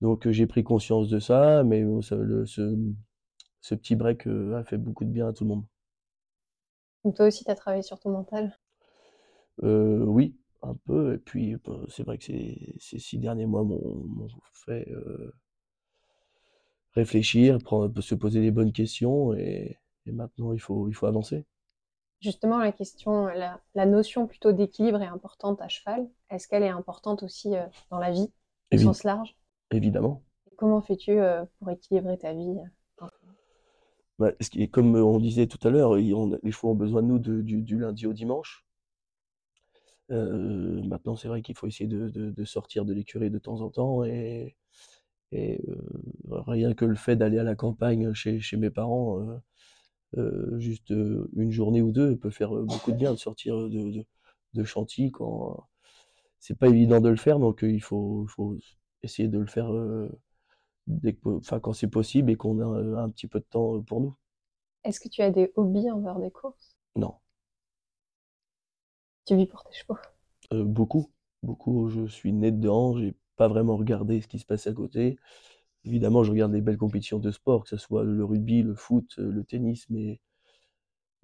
donc 0.00 0.26
heu, 0.26 0.32
j'ai 0.32 0.46
pris 0.46 0.64
conscience 0.64 1.08
de 1.08 1.18
ça, 1.20 1.64
mais 1.64 1.84
bon 1.84 2.02
ça 2.02 2.16
le 2.16 2.46
ce 2.46 2.76
ce 3.62 3.74
petit 3.76 3.96
break, 3.96 4.26
heu, 4.28 4.56
a 4.56 4.64
fait 4.64 4.78
beaucoup 4.78 5.04
de 5.06 5.10
bien 5.12 5.28
à 5.28 5.34
tout 5.34 5.44
le 5.44 5.50
monde. 5.50 5.64
Donc 7.02 7.16
toi 7.16 7.26
aussi, 7.26 7.42
tu 7.42 7.50
as 7.50 7.56
travaillé 7.56 7.82
sur 7.82 7.98
ton 7.98 8.10
mental? 8.10 8.56
Heu, 9.62 10.04
oui, 10.06 10.36
un 10.62 10.74
peu 10.86 11.14
et 11.14 11.18
puis, 11.18 11.56
bah, 11.64 11.80
c'est 11.88 12.04
vrai 12.04 12.18
que 12.18 12.24
ces 12.24 12.74
ces 12.80 12.98
6 12.98 13.18
derniers 13.18 13.46
mois 13.46 13.64
m'ont 13.64 14.28
fait, 14.52 14.86
réfléchir, 16.94 17.58
prendre 17.60 17.98
se 18.02 18.14
poser 18.14 18.42
les 18.42 18.50
bonnes 18.50 18.72
questions 18.72 19.32
et 19.34 19.78
et 20.06 20.12
maintenant 20.12 20.52
il 20.52 20.60
faut 20.60 20.86
il 20.88 20.94
faut 20.94 21.06
avancer. 21.06 21.46
Justement, 22.20 22.58
la 22.58 22.70
question, 22.72 23.26
la 23.26 23.60
la 23.74 23.84
notion 23.86 24.26
plutôt 24.28 24.52
d'équilibre 24.52 25.02
est 25.02 25.06
importante 25.06 25.60
à 25.60 25.68
cheval. 25.68 26.08
Est-ce 26.30 26.46
qu'elle 26.48 26.62
est 26.64 26.68
importante 26.68 27.22
aussi, 27.24 27.50
dans 27.90 27.98
la 27.98 28.10
vie, 28.12 28.32
au 28.72 28.76
Évi 28.76 28.94
sens 28.94 29.02
large? 29.04 29.36
Évidemment. 29.72 30.22
Comment 30.56 30.80
fais-tu, 30.82 31.12
heu, 31.12 31.46
pour 31.58 31.70
équilibrer 31.70 32.18
ta 32.18 32.32
vie, 32.32 32.50
heu? 32.58 32.70
Bah, 34.18 34.32
ce 34.40 34.50
qui 34.50 34.62
est 34.62 34.68
comme 34.68 34.96
on 34.96 35.20
disait 35.20 35.46
tout 35.46 35.58
à 35.66 35.70
l'heure, 35.70 35.94
les 35.94 36.50
chevaux 36.50 36.70
ont 36.70 36.74
besoin 36.74 37.02
de 37.02 37.06
nous 37.06 37.18
de 37.20 37.40
du 37.40 37.62
du 37.62 37.78
lundi 37.78 38.06
au 38.06 38.12
dimanche. 38.12 38.62
Maintenant 40.10 41.16
c'est 41.16 41.28
vrai 41.28 41.42
qu'il 41.42 41.54
faut 41.54 41.66
essayer 41.66 41.86
de 41.88 42.08
de 42.08 42.30
de 42.30 42.44
sortir 42.44 42.84
de 42.84 42.94
l'écurie 42.94 43.30
de 43.30 43.38
temps 43.38 43.60
en 43.60 43.68
temps 43.70 44.04
et 44.04 44.56
rien 46.30 46.74
que 46.74 46.84
le 46.86 46.94
fait 46.96 47.16
d'aller 47.16 47.38
à 47.38 47.44
la 47.44 47.54
campagne 47.56 48.12
chez 48.14 48.40
chez 48.40 48.56
mes 48.56 48.70
parents, 48.70 49.20
juste, 50.58 50.92
1 51.36 51.52
journée 51.52 51.82
ou 51.82 51.92
2 51.92 52.16
peut 52.16 52.30
faire, 52.30 52.50
beaucoup 52.52 52.92
de 52.92 52.96
bien 52.98 53.12
de 53.12 53.18
sortir, 53.18 53.56
de 54.54 54.64
Chantilly 54.64 55.12
quand 55.12 55.68
c'est 56.40 56.58
pas 56.58 56.68
évident 56.68 57.00
de 57.00 57.08
le 57.10 57.16
faire 57.16 57.38
donc 57.40 57.64
heu, 57.64 57.72
il 57.72 57.80
faut 57.82 58.24
il 58.28 58.30
faut 58.30 58.56
essayer 59.02 59.28
de 59.28 59.38
le 59.38 59.46
faire, 59.46 59.70
dès 60.86 61.12
que 61.12 61.58
quand 61.58 61.72
c'est 61.72 61.88
possible 61.88 62.30
et 62.30 62.36
qu'on 62.36 62.60
a, 62.60 63.02
un 63.02 63.10
petit 63.10 63.26
peu 63.26 63.40
de 63.40 63.44
temps, 63.44 63.80
pour 63.82 64.00
nous. 64.00 64.14
Est-ce 64.84 65.00
que 65.00 65.08
tu 65.08 65.22
as 65.22 65.30
des 65.30 65.52
hobbies 65.56 65.90
en 65.90 65.98
dehors 65.98 66.18
des 66.18 66.30
courses? 66.30 66.76
Non, 66.96 67.20
Tu 69.26 69.36
vis 69.36 69.46
pour 69.46 69.62
tes 69.62 69.74
chevaux? 69.74 69.98
beaucoup, 70.50 71.10
beaucoup, 71.42 71.88
je 71.88 72.06
suis 72.06 72.32
né 72.32 72.50
dedans, 72.50 72.96
j'ai 72.98 73.14
pas 73.36 73.48
vraiment 73.48 73.76
regardé 73.76 74.20
ce 74.20 74.28
qui 74.28 74.38
se 74.38 74.46
passait 74.46 74.70
à 74.70 74.72
côté. 74.74 75.18
Évidemment, 75.84 76.24
je 76.24 76.30
regarde 76.32 76.52
les 76.52 76.60
belles 76.60 76.78
compétitions 76.78 77.18
de 77.18 77.30
sport, 77.30 77.64
que 77.64 77.70
ça 77.70 77.78
soit 77.78 78.04
le 78.04 78.24
rugby, 78.24 78.62
le 78.62 78.74
foot, 78.74 79.14
le 79.18 79.44
tennis, 79.44 79.86
mais 79.90 80.20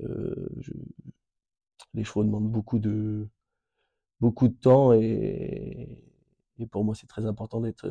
je 0.01 0.73
les 1.95 2.05
chevaux 2.05 2.25
demandent 2.25 2.51
beaucoup 2.51 2.79
de 2.79 3.27
beaucoup 4.21 4.49
de 4.49 4.55
temps 4.55 4.93
et 4.93 6.03
et 6.59 6.67
pour 6.67 6.85
moi, 6.85 6.95
c'est 6.95 7.07
très 7.07 7.27
important 7.27 7.61
d'être, 7.61 7.87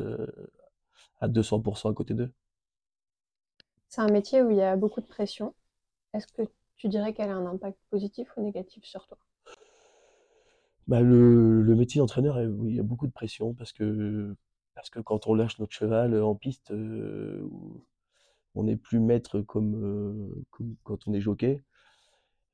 à 1.19 1.27
200% 1.27 1.89
à 1.89 1.93
côté 1.93 2.13
d'eux. 2.13 2.31
C'est 3.89 4.01
un 4.01 4.07
métier 4.07 4.41
où 4.41 4.49
il 4.49 4.57
y 4.57 4.61
a 4.61 4.75
beaucoup 4.75 5.01
de 5.01 5.05
pression. 5.05 5.53
Est-ce 6.13 6.27
que 6.27 6.41
tu 6.77 6.89
dirais 6.89 7.13
qu'elle 7.13 7.29
a 7.29 7.35
un 7.35 7.45
impact 7.45 7.77
positif 7.89 8.31
ou 8.37 8.41
négatif 8.41 8.83
sur 8.83 9.07
toi? 9.07 9.17
Bah, 10.87 11.01
le, 11.01 11.61
le 11.61 11.75
métier 11.75 11.99
d'entraîneur, 11.99 12.37
oui, 12.59 12.71
il 12.71 12.75
y 12.75 12.79
a 12.79 12.83
beaucoup 12.83 13.07
de 13.07 13.11
pression 13.13 13.53
parce 13.53 13.71
que, 13.71 14.35
parce 14.75 14.89
que 14.89 14.99
quand 14.99 15.27
on 15.27 15.33
lâche 15.33 15.59
notre 15.59 15.71
cheval 15.73 16.21
en 16.21 16.35
piste, 16.35 16.71
euh, 16.71 17.47
on 18.55 18.63
n'est 18.63 18.75
plus 18.75 18.99
maître 18.99 19.41
comme, 19.41 19.75
euh, 19.75 20.43
comme 20.51 20.75
quand 20.83 21.07
on 21.07 21.13
est 21.13 21.21
jockey. 21.21 21.63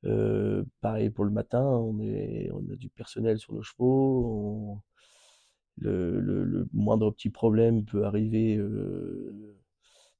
Euh, 0.06 0.64
pareil 0.80 1.10
pour 1.10 1.24
le 1.24 1.30
matin, 1.30 1.62
on 1.62 2.00
est, 2.00 2.50
on 2.52 2.60
a 2.72 2.76
du 2.76 2.88
personnel 2.88 3.38
sur 3.38 3.52
nos 3.52 3.62
chevaux. 3.62 4.80
Le, 5.80 6.68
moindre 6.72 7.10
petit 7.10 7.30
problème 7.30 7.84
peut 7.84 8.04
arriver. 8.04 8.56
euh, 8.56 9.56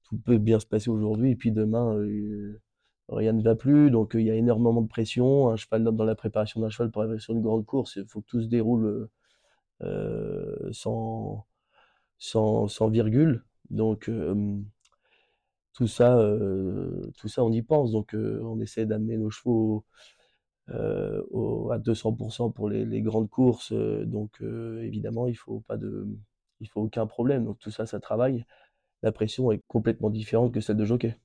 tout 0.04 0.18
peut 0.18 0.38
bien 0.38 0.58
se 0.60 0.66
passer 0.66 0.90
aujourd'hui 0.90 1.32
et 1.32 1.36
puis 1.36 1.52
demain, 1.52 1.94
euh, 1.96 2.60
rien 3.08 3.32
ne 3.32 3.42
va 3.42 3.54
plus. 3.54 3.90
Donc 3.90 4.12
il 4.14 4.22
y 4.22 4.30
a 4.30 4.34
énormément 4.34 4.82
de 4.82 4.88
pression. 4.88 5.48
Un 5.50 5.56
cheval 5.56 5.84
dans 5.84 6.04
la 6.04 6.14
préparation 6.14 6.60
d'un 6.60 6.70
cheval 6.70 6.90
pour 6.90 7.02
arriver 7.02 7.18
sur 7.20 7.34
une 7.34 7.42
grande 7.42 7.66
course, 7.66 7.96
il 7.96 8.06
faut 8.06 8.20
que 8.20 8.26
tout 8.26 8.42
se 8.42 8.48
déroule 8.48 9.08
euh, 9.82 10.70
sans, 10.72 11.46
sans, 12.18 12.88
virgule. 12.88 13.44
Donc 13.70 14.10
tout 15.74 15.86
ça, 15.86 16.18
tout 17.18 17.28
ça, 17.28 17.44
on 17.44 17.52
y 17.52 17.62
pense. 17.62 17.92
Donc 17.92 18.14
on 18.14 18.60
essaie 18.60 18.86
d'amener 18.86 19.16
nos 19.16 19.30
chevaux 19.30 19.84
euh, 20.72 21.68
à 21.70 21.78
200% 21.78 22.50
pour 22.52 22.68
les, 22.68 23.02
grandes 23.02 23.28
courses. 23.28 23.72
euh, 23.72 24.04
donc 24.04 24.30
euh, 24.42 24.82
évidemment, 24.82 25.26
il 25.26 25.34
faut 25.34 25.60
pas 25.60 25.76
de, 25.76 26.06
il 26.60 26.68
faut 26.68 26.82
aucun 26.82 27.06
problème. 27.06 27.44
Donc 27.44 27.58
tout 27.58 27.70
ça, 27.70 27.86
ça 27.86 28.00
travaille. 28.00 28.44
La 29.02 29.12
pression 29.12 29.50
est 29.50 29.62
complètement 29.66 30.10
différente 30.10 30.52
que 30.52 30.60
celle 30.60 30.76
de 30.76 30.84
jockey. 30.84 31.16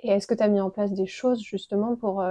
Et 0.00 0.08
est-ce 0.08 0.26
que 0.26 0.34
tu 0.34 0.42
as 0.42 0.48
mis 0.48 0.60
en 0.60 0.70
place 0.70 0.92
des 0.92 1.06
choses 1.06 1.40
justement 1.40 1.94
pour 1.94 2.22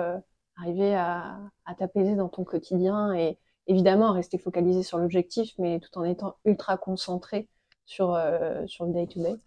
arriver 0.58 0.94
à, 0.94 1.40
t'apaiser 1.78 2.16
dans 2.16 2.28
ton 2.28 2.44
quotidien 2.44 3.14
et 3.14 3.38
évidemment 3.68 4.12
rester 4.12 4.38
focalisé 4.38 4.84
sur 4.84 4.98
l'objectif, 4.98 5.54
mais 5.58 5.80
tout 5.80 5.98
en 5.98 6.04
étant 6.04 6.36
ultra 6.44 6.78
concentré 6.78 7.48
sur, 7.86 8.20
sur 8.68 8.86
le 8.86 8.92
day-to-day? 8.92 9.38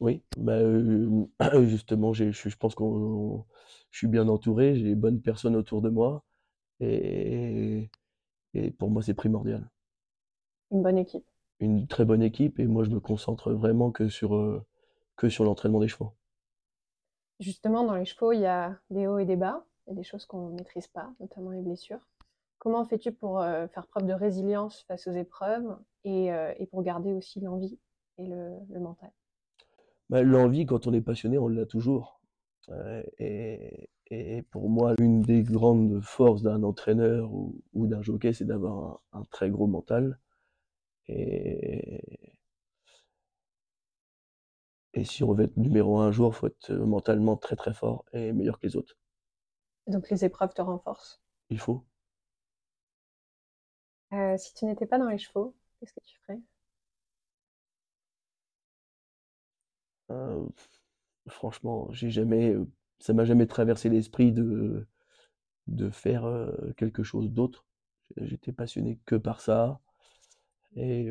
Oui, 0.00 0.22
bah, 0.36 0.52
euh, 0.54 1.26
justement, 1.66 2.12
j'ai, 2.12 2.32
je, 2.32 2.48
je 2.48 2.56
pense 2.56 2.74
qu'on, 2.74 3.44
je 3.90 3.98
suis 3.98 4.06
bien 4.06 4.28
entouré, 4.28 4.76
j'ai 4.76 4.84
les 4.84 4.94
bonnes 4.94 5.20
personnes 5.20 5.56
autour 5.56 5.82
de 5.82 5.88
moi 5.90 6.24
et, 6.80 7.90
et 8.54 8.70
pour 8.72 8.90
moi, 8.90 9.02
c'est 9.02 9.14
primordial. 9.14 9.70
Une 10.70 10.82
bonne 10.82 10.96
équipe. 10.96 11.26
Une 11.60 11.86
très 11.86 12.04
bonne 12.04 12.24
équipe 12.24 12.58
et 12.58 12.66
moi, 12.66 12.82
je 12.82 12.90
me 12.90 12.98
concentre 12.98 13.52
vraiment 13.52 13.92
que 13.92 14.08
sur, 14.08 14.34
euh, 14.34 14.66
que 15.14 15.28
sur 15.28 15.44
l'entraînement 15.44 15.78
des 15.78 15.86
chevaux. 15.86 16.14
Justement, 17.40 17.84
dans 17.84 17.94
les 17.94 18.04
chevaux, 18.04 18.32
il 18.32 18.40
y 18.40 18.46
a 18.46 18.76
des 18.90 19.06
hauts 19.06 19.18
et 19.18 19.24
des 19.24 19.36
bas. 19.36 19.64
Il 19.86 19.90
y 19.90 19.92
a 19.92 19.96
des 19.96 20.04
choses 20.04 20.26
qu'on 20.26 20.48
ne 20.50 20.54
maîtrise 20.56 20.86
pas, 20.88 21.10
notamment 21.20 21.50
les 21.50 21.62
blessures. 21.62 22.00
Comment 22.58 22.84
fais-tu 22.84 23.12
pour 23.12 23.40
euh, 23.40 23.68
faire 23.68 23.86
preuve 23.88 24.06
de 24.06 24.12
résilience 24.14 24.82
face 24.88 25.06
aux 25.08 25.12
épreuves 25.12 25.78
et, 26.04 26.32
euh, 26.32 26.54
et 26.58 26.66
pour 26.66 26.82
garder 26.82 27.12
aussi 27.12 27.40
l'envie 27.40 27.78
et 28.18 28.26
le, 28.26 28.52
le 28.70 28.80
mental? 28.80 29.10
Bah, 30.10 30.22
l'envie, 30.22 30.66
quand 30.66 30.86
on 30.86 30.92
est 30.92 31.00
passionné, 31.00 31.38
on 31.38 31.48
l'a 31.48 31.66
toujours. 31.66 32.20
Euh, 32.70 33.02
et, 33.18 33.90
et 34.10 34.42
pour 34.42 34.68
moi, 34.70 34.94
une 35.00 35.20
des 35.22 35.42
grandes 35.42 36.00
forces 36.02 36.42
d'un 36.42 36.62
entraîneur 36.62 37.32
ou, 37.32 37.60
ou 37.74 37.86
d'un 37.86 38.02
jockey, 38.02 38.32
c'est 38.32 38.44
d'avoir 38.46 39.00
un, 39.12 39.20
un 39.20 39.24
très 39.30 39.50
gros 39.50 39.66
mental. 39.66 40.18
Et, 41.08 42.34
et 44.92 45.06
si 45.06 45.24
on 45.24 45.32
veut 45.32 45.44
être 45.44 45.56
numéro 45.56 45.98
un 45.98 46.08
un 46.08 46.12
jour, 46.12 46.30
il 46.34 46.36
faut 46.36 46.46
être 46.48 46.74
mentalement 46.74 47.38
très 47.38 47.56
très 47.56 47.72
fort 47.72 48.04
et 48.12 48.34
meilleur 48.34 48.58
que 48.58 48.66
les 48.66 48.76
autres. 48.76 48.98
Donc 49.88 50.08
les 50.08 50.24
épreuves 50.24 50.54
te 50.54 50.62
renforcent. 50.62 51.20
Il 51.50 51.58
faut. 51.58 51.84
Euh, 54.12 54.36
si 54.36 54.52
tu 54.52 54.66
n'étais 54.66 54.84
pas 54.86 54.98
dans 54.98 55.08
les 55.08 55.16
chevaux, 55.16 55.54
qu'est-ce 55.80 55.94
que 55.94 56.00
tu 56.04 56.18
ferais? 56.26 56.38
Euh, 60.10 60.46
franchement, 61.28 61.88
j'ai 61.92 62.10
jamais, 62.10 62.54
euh, 62.54 62.66
ça 63.00 63.12
m'a 63.14 63.24
jamais 63.24 63.46
traversé 63.46 63.88
l'esprit 63.88 64.32
de, 64.32 64.86
de 65.68 65.90
faire 65.90 66.24
euh, 66.26 66.52
quelque 66.76 67.02
chose 67.04 67.30
d'autre. 67.30 67.66
J'étais 68.18 68.52
passionné 68.52 69.00
que 69.06 69.16
par 69.16 69.40
ça. 69.40 69.80
Et 70.76 71.08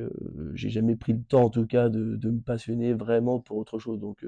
j'ai 0.56 0.70
jamais 0.70 0.96
pris 0.96 1.14
le 1.14 1.24
temps, 1.24 1.44
en 1.46 1.50
tout 1.52 1.68
cas, 1.68 1.90
de, 1.90 2.16
de 2.18 2.32
me 2.32 2.42
passionner 2.42 2.94
vraiment 2.94 3.40
pour 3.40 3.58
autre 3.58 3.80
chose. 3.80 4.00
Donc, 4.00 4.26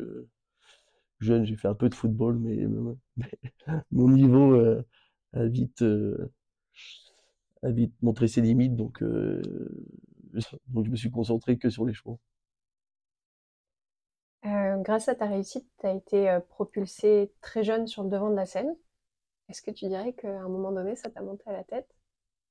jeune, 1.20 1.46
j'ai 1.46 1.56
fait 1.56 1.68
un 1.68 1.76
peu 1.76 1.90
de 1.90 1.96
football, 1.96 2.38
mais, 2.40 2.66
mais 3.18 3.30
mon 3.92 4.10
niveau 4.10 4.56
a 5.34 5.46
vite, 5.48 5.84
a 7.64 7.72
vite 7.72 7.94
montré 8.02 8.28
ses 8.28 8.42
limites. 8.42 8.76
Donc, 8.76 9.02
donc, 10.68 10.86
je 10.86 10.92
me 10.92 10.96
suis 10.96 11.12
concentré 11.12 11.58
que 11.58 11.70
sur 11.70 11.86
les 11.86 11.94
chevaux. 11.94 12.20
Grâce 14.82 15.10
à 15.10 15.16
ta 15.16 15.26
réussite, 15.26 15.68
tu 15.80 15.88
as 15.88 15.94
été 15.94 16.30
euh, 16.30 16.40
propulsé 16.40 17.34
très 17.42 17.64
jeune 17.64 17.86
sur 17.86 18.04
le 18.04 18.10
devant 18.10 18.30
de 18.30 18.36
la 18.36 18.46
scène. 18.46 18.74
Est-ce 19.50 19.62
que 19.62 19.72
tu 19.72 19.88
dirais 19.88 20.14
qu'à 20.14 20.40
un 20.40 20.48
moment 20.48 20.72
donné, 20.72 20.96
ça 20.96 21.10
t'a 21.10 21.22
monté 21.22 21.44
à 21.48 21.52
la 21.52 21.66
tête? 21.66 21.90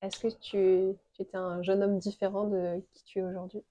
Est-ce 0.02 0.20
que 0.20 0.28
tu, 0.38 0.98
étais 1.18 1.36
un 1.38 1.62
jeune 1.62 1.82
homme 1.82 1.98
différent 1.98 2.46
de 2.46 2.82
qui 2.92 3.04
tu 3.04 3.18
es 3.20 3.22
aujourd'hui? 3.22 3.62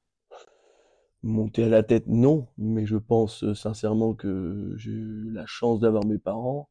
Monter 1.22 1.66
à 1.66 1.70
la 1.70 1.84
tête, 1.84 2.08
non, 2.08 2.48
mais 2.58 2.88
je 2.88 2.98
pense 2.98 3.44
euh, 3.44 3.54
sincèrement 3.54 4.16
que 4.16 4.74
j'ai 4.78 4.92
eu 4.92 5.30
la 5.32 5.46
chance 5.46 5.80
d'avoir 5.80 6.06
mes 6.06 6.18
parents 6.18 6.68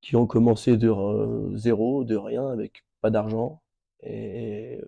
qui 0.00 0.16
ont 0.16 0.26
commencé 0.26 0.76
de 0.76 0.88
euh, 0.88 1.56
zéro, 1.56 2.02
de 2.02 2.16
rien, 2.16 2.48
avec 2.48 2.84
pas 3.00 3.10
d'argent. 3.10 3.62
Et, 4.02 4.80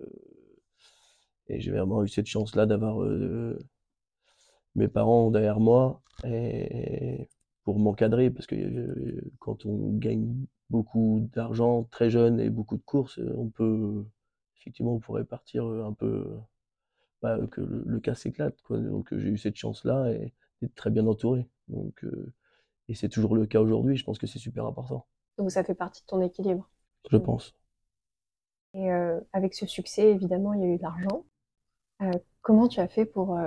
j'ai 1.49 1.71
vraiment 1.71 2.03
eu 2.03 2.09
cette 2.09 2.27
chance-là 2.27 2.67
d'avoir 2.67 2.99
mes 4.75 4.89
parents 4.89 5.31
derrière 5.31 5.61
moi 5.61 6.03
et 6.25 7.29
pour 7.65 7.79
m'encadrer, 7.79 8.31
parce 8.31 8.47
que 8.47 8.55
euh, 8.57 9.33
quand 9.39 9.67
on 9.67 9.93
gagne 9.99 10.35
beaucoup 10.71 11.29
d'argent 11.35 11.85
très 11.85 12.11
jeune 12.11 12.41
et 12.41 12.51
beaucoup 12.51 12.77
de 12.77 12.83
courses, 12.83 13.19
euh, 13.19 13.35
on 13.37 13.49
peut, 13.49 14.05
effectivement, 14.59 14.95
on 14.95 15.01
pourrait 15.01 15.25
partir 15.25 15.67
euh, 15.67 15.85
un 15.87 15.93
peu, 15.93 16.27
bah, 17.23 17.39
que 17.51 17.61
le, 17.61 17.83
le 17.87 18.01
cas 18.01 18.15
s'éclate, 18.15 18.61
quoi. 18.63 18.79
Donc 18.79 19.17
j'ai 19.17 19.29
eu 19.29 19.39
cette 19.39 19.57
chance-là 19.57 20.13
et 20.13 20.35
d'être 20.63 20.75
très 20.75 20.91
bien 20.91 21.07
entouré. 21.07 21.49
Donc, 21.69 22.05
euh, 22.05 22.33
et 22.89 22.95
c'est 22.95 23.09
toujours 23.11 23.37
le 23.37 23.47
cas 23.47 23.61
aujourd'hui, 23.61 23.97
je 23.97 24.05
pense 24.05 24.19
que 24.19 24.27
c'est 24.27 24.39
super 24.39 24.67
important, 24.67 25.07
Donc 25.39 25.53
ça 25.53 25.63
fait 25.63 25.77
partie 25.77 26.03
de 26.03 26.07
ton 26.07 26.21
équilibre. 26.21 26.69
je 27.11 27.17
pense. 27.17 27.55
Et 28.75 28.93
euh, 28.93 29.21
avec 29.33 29.55
ce 29.55 29.65
succès, 29.67 30.11
évidemment, 30.11 30.53
il 30.53 30.61
y 30.61 30.65
a 30.65 30.67
eu 30.67 30.77
de 30.77 30.83
l'argent. 30.83 31.25
Comment 32.43 32.69
tu 32.69 32.81
as 32.81 32.89
fait 32.89 33.07
pour, 33.07 33.39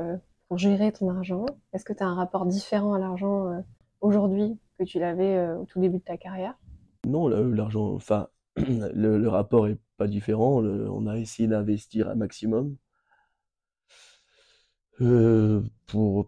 pour 0.47 0.57
gérer 0.57 0.91
ton 0.91 1.09
argent? 1.09 1.45
Est-ce 1.73 1.85
que 1.85 1.93
tu 1.93 2.03
as 2.03 2.07
un 2.07 2.15
rapport 2.15 2.45
différent 2.45 2.93
à 2.93 2.99
l'argent 2.99 3.51
euh, 3.51 3.59
aujourd'hui 4.01 4.57
que 4.77 4.83
tu 4.83 4.99
l'avais 4.99 5.37
euh, 5.37 5.57
au 5.57 5.65
tout 5.65 5.79
début 5.79 5.97
de 5.97 6.03
ta 6.03 6.17
carrière? 6.17 6.57
Non, 7.05 7.27
le- 7.27 7.51
l'argent, 7.51 7.93
enfin, 7.93 8.29
le, 8.55 9.27
rapport 9.27 9.67
est 9.67 9.79
pas 9.97 10.07
différent. 10.07 10.63
on 10.63 11.07
a 11.07 11.17
essayé 11.17 11.47
d'investir 11.47 12.09
un 12.09 12.15
maximum. 12.15 12.75
Euh, 15.01 15.61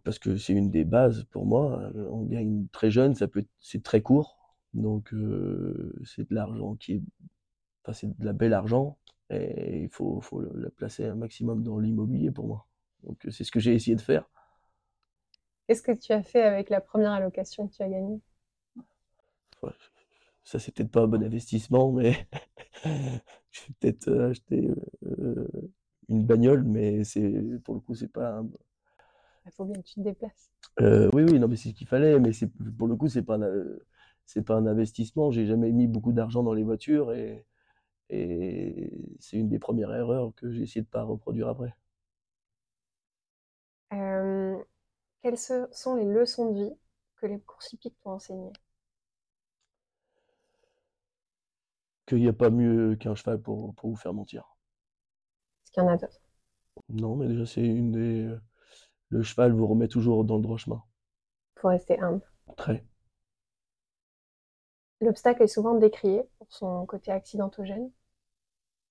parce 0.04 0.20
que 0.20 0.38
c'est 0.38 0.54
une 0.54 0.70
des 0.70 0.86
bases 0.86 1.24
pour 1.32 1.46
moi. 1.46 1.82
Euh, 1.96 2.08
On 2.12 2.24
gagne 2.24 2.68
très 2.72 2.92
jeune, 2.92 3.16
ça 3.16 3.28
peut 3.28 3.46
c'est 3.60 3.84
très 3.84 4.02
court. 4.02 4.38
Donc, 4.74 5.14
euh, 5.14 5.94
c'est 6.06 6.30
de 6.30 6.36
l'argent 6.36 6.76
qui 6.76 6.94
est, 6.94 7.02
enfin, 7.84 7.94
c'est 7.94 8.18
de 8.20 8.26
la 8.26 8.34
belle 8.34 8.54
argent. 8.54 8.98
Et 9.32 9.84
il 9.84 9.90
faut, 9.90 10.22
faut 10.22 10.44
placer 10.78 11.06
un 11.06 11.16
maximum 11.16 11.64
dans 11.64 11.80
l'immobilier 11.80 12.32
pour 12.32 12.48
moi. 12.48 12.69
Donc, 13.04 13.20
c'est 13.30 13.44
ce 13.44 13.52
que 13.52 13.60
j'ai 13.60 13.74
essayé 13.76 13.96
de 13.96 14.02
faire. 14.02 14.26
Qu'est-ce 15.68 15.82
que 15.82 15.94
tu 15.94 16.12
as 16.12 16.22
fait 16.22 16.42
avec 16.42 16.70
la 16.70 16.82
première 16.82 17.14
allocation 17.14 17.66
que 17.70 17.74
tu 17.74 17.82
as 17.82 17.88
gagnée? 17.88 18.20
Ouais, 19.62 19.72
Ça, 20.44 20.60
c'est 20.60 20.74
peut-être 20.74 20.92
pas 20.92 21.02
un 21.04 21.08
bon 21.08 21.24
investissement, 21.24 21.92
mais 21.94 22.28
je 22.86 23.62
vais 23.62 23.74
peut-être 23.80 24.08
euh, 24.10 24.32
acheter 24.32 24.70
euh, 25.06 25.48
une 26.10 26.26
bagnole, 26.26 26.64
mais 26.64 27.04
c'est, 27.04 27.34
pour 27.64 27.76
le 27.76 27.82
coup, 27.82 27.96
c'est 27.96 28.12
pas 28.12 28.40
un, 28.40 28.50
Il 29.46 29.52
faut 29.52 29.66
bien 29.66 29.82
que 29.82 29.86
tu 29.86 29.96
te 29.96 30.00
déplaces. 30.00 30.50
Euh, 30.82 31.10
oui, 31.14 31.24
oui, 31.24 31.40
non, 31.40 31.48
mais 31.48 31.56
c'est 31.58 31.70
ce 31.70 31.74
qu'il 31.74 31.88
fallait, 31.88 32.20
mais 32.20 32.32
c'est 32.34 32.48
pour 32.78 32.88
le 32.88 32.96
coup, 32.96 33.08
c'est 33.10 33.24
pas 33.24 33.36
un, 33.36 33.64
c'est 34.26 34.44
pas 34.44 34.56
un 34.56 34.66
investissement. 34.68 35.32
J'ai 35.32 35.46
jamais 35.46 35.72
mis 35.72 35.88
beaucoup 35.88 36.14
d'argent 36.14 36.44
dans 36.44 36.54
les 36.54 36.64
voitures 36.64 37.12
et, 37.14 37.46
et 38.10 38.92
c'est 39.20 39.38
une 39.38 39.50
des 39.50 39.60
premières 39.60 39.94
erreurs 39.94 40.34
que 40.36 40.52
j'ai 40.52 40.64
essayé 40.64 40.82
de 40.84 40.88
pas 40.90 41.04
reproduire 41.04 41.50
après. 41.50 41.76
Euh, 43.94 44.58
quelles 45.24 45.38
sont 45.38 45.96
les 45.96 46.06
leçons 46.06 46.52
de 46.52 46.64
vie 46.64 46.76
que 47.18 47.28
les 47.28 47.40
courses 47.42 47.74
hippiques 47.74 48.00
t'ont 48.02 48.12
enseignées? 48.12 48.54
Qu'il 52.06 52.18
n'y 52.18 52.28
a 52.28 52.34
pas 52.34 52.50
mieux 52.50 52.98
qu'un 52.98 53.16
cheval 53.16 53.42
pour, 53.42 53.74
pour 53.76 53.90
vous 53.92 53.96
faire 53.96 54.14
mentir. 54.14 54.44
Est-ce 55.64 55.72
qu'il 55.72 55.84
y 55.84 55.86
en 55.86 55.90
a 55.90 55.96
d'autres? 55.96 56.20
Non, 56.90 57.16
mais 57.16 57.28
déjà, 57.28 57.46
c'est 57.46 57.66
une 57.66 57.92
des. 57.92 58.30
Le 59.10 59.24
cheval 59.24 59.54
vous 59.54 59.68
remet 59.68 59.88
toujours 59.88 60.26
dans 60.26 60.38
le 60.38 60.44
droit 60.44 60.58
chemin. 60.58 60.84
Faut 61.58 61.68
rester 61.68 62.00
humble. 62.00 62.24
Très. 62.58 62.84
L'obstacle 65.02 65.44
est 65.44 65.48
souvent 65.48 65.74
décrié 65.76 66.24
pour 66.38 66.48
son 66.54 66.86
côté 66.86 67.12
accidentogène. 67.12 67.92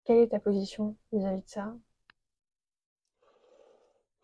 Quelle 0.03 0.19
est 0.19 0.29
ta 0.31 0.41
position 0.41 0.97
vis-à-vis 1.13 1.43
de 1.43 1.49
ça? 1.49 1.73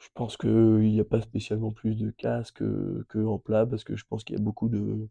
Je 0.04 0.08
pense 0.14 0.36
qu'il 0.36 0.78
n'y 0.78 1.00
a 1.00 1.04
pas 1.04 1.20
spécialement 1.20 1.72
plus 1.72 1.96
de 1.96 2.12
casse 2.12 2.52
que, 2.52 3.04
que 3.08 3.18
en 3.18 3.40
plat 3.40 3.66
parce 3.66 3.82
que 3.82 3.96
je 3.96 4.04
pense 4.04 4.22
qu'il 4.22 4.36
y 4.36 4.38
a 4.38 4.42
beaucoup 4.42 4.68
de. 4.68 5.08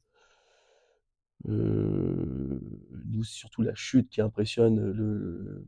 euh, 1.50 2.60
nous, 3.06 3.24
c'est 3.24 3.34
surtout 3.36 3.62
la 3.62 3.76
chute 3.76 4.10
qui 4.10 4.22
impressionne 4.22 4.92
le, 4.92 5.66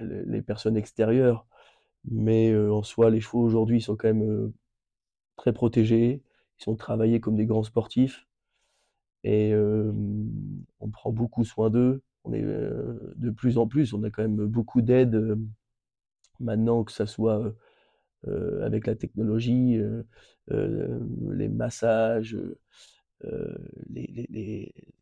le- 0.00 0.22
les 0.24 0.42
personnes 0.42 0.76
extérieures. 0.76 1.46
Mais 2.10 2.50
euh, 2.52 2.72
en 2.72 2.82
soi, 2.82 3.10
les 3.10 3.20
chevaux 3.20 3.42
aujourd'hui 3.42 3.82
sont 3.82 3.96
quand 3.96 4.08
même 4.08 4.22
euh, 4.30 4.54
très 5.36 5.52
protégés. 5.54 6.22
Ils 6.60 6.64
sont 6.64 6.76
travaillés 6.76 7.20
comme 7.20 7.36
des 7.36 7.46
grands 7.46 7.64
sportifs. 7.64 8.26
Et 9.24 9.52
euh, 9.52 9.92
on 10.80 10.90
prend 10.90 11.12
beaucoup 11.12 11.44
soin 11.44 11.70
d'eux. 11.70 12.02
On 12.24 12.32
est 12.32 12.42
de 12.42 13.30
plus 13.30 13.58
en 13.58 13.66
plus, 13.66 13.94
on 13.94 14.02
a 14.04 14.10
quand 14.10 14.22
même 14.22 14.36
beaucoup 14.46 14.82
d'aide 14.82 15.38
maintenant, 16.40 16.82
que 16.84 16.92
ça 16.92 17.06
soit 17.06 17.52
euh, 18.26 18.66
avec 18.66 18.86
la 18.86 18.96
technologie, 18.96 19.76
euh, 19.76 20.02
euh, 20.50 20.98
les 21.30 21.48
massages, 21.48 22.36
que 23.20 23.28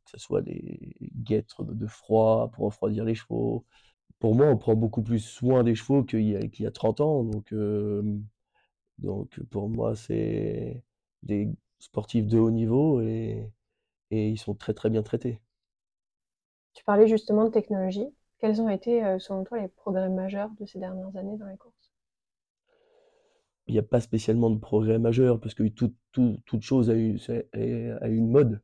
ce 0.07 0.19
soit 0.19 0.43
les 0.43 0.95
guêtres 1.23 1.65
de 1.65 1.87
froid 1.87 2.51
pour 2.53 2.67
refroidir 2.67 3.05
les 3.05 3.15
chevaux. 3.15 3.65
Pour 4.19 4.35
moi, 4.35 4.47
on 4.47 4.59
prend 4.59 4.75
beaucoup 4.75 5.03
plus 5.03 5.21
soin 5.21 5.65
des 5.65 5.75
chevaux 5.75 6.05
qu'il 6.05 6.29
y 6.29 6.37
a, 6.37 6.41
qu'il 6.49 6.65
y 6.65 6.69
a 6.69 6.71
30 6.71 7.01
ans. 7.01 7.25
Donc, 8.99 9.39
pour 9.51 9.69
moi, 9.69 9.97
c'est 9.97 10.83
des 11.23 11.49
sportifs 11.79 12.27
de 12.27 12.39
haut 12.39 12.51
niveau 12.51 13.01
et, 13.01 13.51
ils 14.11 14.39
sont 14.39 14.55
très 14.55 14.73
très 14.73 14.91
bien 14.91 15.03
traités. 15.03 15.41
Tu 16.75 16.85
parlais 16.85 17.09
justement 17.09 17.45
de 17.45 17.51
technologie. 17.51 18.09
Quels 18.39 18.61
ont 18.61 18.69
été, 18.69 19.01
selon 19.19 19.45
toi, 19.45 19.59
les 19.59 19.69
progrès 19.69 20.09
majeurs 20.11 20.51
de 20.61 20.67
ces 20.67 20.79
dernières 20.79 21.17
années 21.17 21.37
dans 21.39 21.47
les 21.47 21.57
courses? 21.57 21.96
Il 23.69 23.73
n'y 23.75 23.79
a 23.79 23.83
pas 23.83 24.01
spécialement 24.01 24.51
de 24.51 24.59
progrès 24.59 24.99
majeur 24.99 25.41
parce 25.41 25.55
que 25.55 25.65
tout, 25.69 25.95
tout- 26.13 26.39
toute 26.47 26.63
chose 26.63 26.91
a 26.91 26.95
une, 26.95 28.29
mode. 28.31 28.61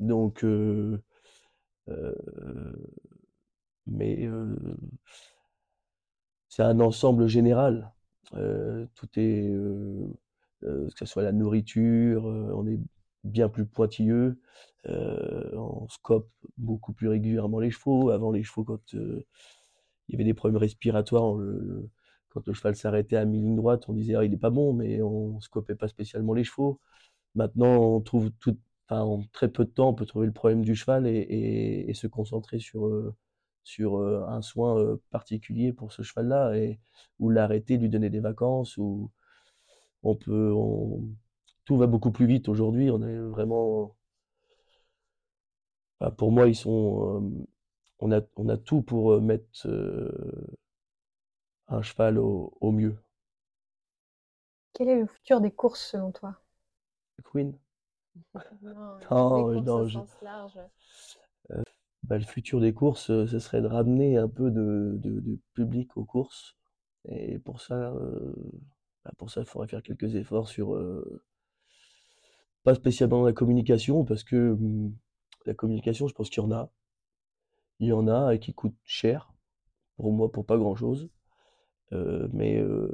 Donc, 0.00 0.44
euh, 0.44 1.02
euh, 1.88 2.14
mais 3.86 4.26
euh, 4.26 4.54
c'est 6.48 6.62
un 6.62 6.80
ensemble 6.80 7.26
général. 7.28 7.92
Tout 8.94 9.08
est, 9.16 9.48
que 10.62 10.88
ce 10.98 11.04
soit 11.06 11.22
la 11.22 11.32
nourriture, 11.32 12.24
on 12.24 12.66
est 12.66 12.78
bien 13.24 13.48
plus 13.48 13.66
pointilleux, 13.66 14.40
on 14.88 15.86
scope 15.88 16.30
beaucoup 16.58 16.92
plus 16.92 17.08
régulièrement 17.08 17.60
les 17.60 17.70
chevaux. 17.70 18.10
Avant, 18.10 18.32
les 18.32 18.42
chevaux, 18.42 18.64
quand 18.64 18.92
il 18.92 19.24
y 20.08 20.14
avait 20.14 20.24
des 20.24 20.34
problèmes 20.34 20.58
respiratoires, 20.60 21.24
on 21.24 21.36
le- 21.38 21.88
quand 22.36 22.46
le 22.46 22.52
cheval 22.52 22.76
s'arrêtait 22.76 23.16
à 23.16 23.24
mi-ligne 23.24 23.56
droite, 23.56 23.88
on 23.88 23.94
disait 23.94 24.14
ah, 24.16 24.24
il 24.24 24.34
est 24.34 24.36
pas 24.36 24.50
bon, 24.50 24.74
mais 24.74 25.00
on 25.02 25.40
scopait 25.40 25.74
pas 25.74 25.88
spécialement 25.88 26.34
les 26.34 26.44
chevaux. 26.44 26.80
Maintenant, 27.34 27.76
on 27.96 28.00
trouve 28.02 28.30
tout, 28.40 28.58
enfin, 28.88 29.02
en 29.02 29.22
très 29.32 29.48
peu 29.50 29.64
de 29.64 29.70
temps, 29.70 29.90
on 29.90 29.94
peut 29.94 30.06
trouver 30.06 30.26
le 30.26 30.32
problème 30.32 30.64
du 30.64 30.74
cheval 30.74 31.06
et, 31.06 31.92
se 31.94 32.06
concentrer 32.06 32.58
sur, 32.58 32.86
euh, 32.86 33.14
sur 33.64 33.98
euh, 33.98 34.26
un 34.28 34.42
soin 34.42 34.78
euh, 34.78 34.96
particulier 35.10 35.72
pour 35.72 35.92
ce 35.92 36.02
cheval-là, 36.02 36.52
ou 37.20 37.30
l'arrêter, 37.30 37.78
lui 37.78 37.88
donner 37.88 38.10
des 38.10 38.20
vacances, 38.20 38.76
ou 38.78 39.10
on 40.02 40.16
peut, 40.16 40.52
tout 41.64 41.76
va 41.76 41.86
beaucoup 41.86 42.12
plus 42.12 42.26
vite 42.26 42.48
aujourd'hui. 42.48 42.90
On 42.90 43.02
est 43.02 43.18
vraiment, 43.18 43.96
pour 46.16 46.32
moi, 46.32 46.48
ils 46.48 46.54
sont, 46.54 47.46
on 48.00 48.12
a, 48.12 48.20
on 48.36 48.48
a 48.48 48.56
tout 48.56 48.82
pour 48.82 49.20
mettre 49.20 49.46
un 51.68 51.82
cheval 51.82 52.18
au, 52.18 52.52
au 52.60 52.72
mieux. 52.72 52.96
Quel 54.74 54.88
est 54.90 55.00
le 55.00 55.06
futur 55.08 55.40
des 55.40 55.50
courses, 55.50 55.84
selon 55.90 56.12
toi? 56.12 56.36
Queen? 57.22 57.58
Non, 58.62 59.00
Non, 59.10 59.30
des 59.34 59.44
courses 59.44 59.76
non, 59.76 59.78
au 59.78 59.86
je- 59.88 59.98
sens 59.98 60.16
large. 60.22 60.58
bah, 62.04 62.18
le 62.18 62.24
futur 62.24 62.60
des 62.60 62.72
courses, 62.72 63.10
euh, 63.10 63.26
ce 63.26 63.38
serait 63.38 63.60
de 63.62 63.66
ramener 63.66 64.16
un 64.16 64.28
peu 64.28 64.50
de, 64.50 64.94
de- 64.98 65.20
de 65.20 65.38
public 65.54 65.96
aux 65.96 66.04
courses. 66.04 66.56
Et 67.08 67.38
pour 67.38 67.60
ça, 67.60 67.74
euh, 67.92 68.34
bah, 69.04 69.12
pour 69.18 69.30
ça, 69.30 69.40
il 69.42 69.46
faudrait 69.46 69.68
faire 69.68 69.82
quelques 69.82 70.14
efforts 70.16 70.48
sur, 70.48 70.74
euh, 70.74 71.22
pas 72.64 72.74
spécialement 72.74 73.24
la 73.24 73.32
communication, 73.32 74.04
parce 74.04 74.22
que 74.22 74.50
hum, 74.50 74.94
la 75.46 75.54
communication, 75.54 76.06
je 76.06 76.12
pense 76.14 76.28
qu'il 76.28 76.42
y 76.42 76.46
en 76.46 76.52
a. 76.52 76.70
Il 77.80 77.86
y 77.88 77.92
en 77.94 78.06
a 78.06 78.34
et 78.34 78.38
qui 78.38 78.52
coûte 78.52 78.76
cher, 78.84 79.32
pour 79.96 80.12
moi, 80.12 80.32
pour 80.32 80.46
pas 80.46 80.58
grand-chose. 80.58 81.08
Euh, 81.08 81.15
mais 81.92 82.58
euh, 82.58 82.88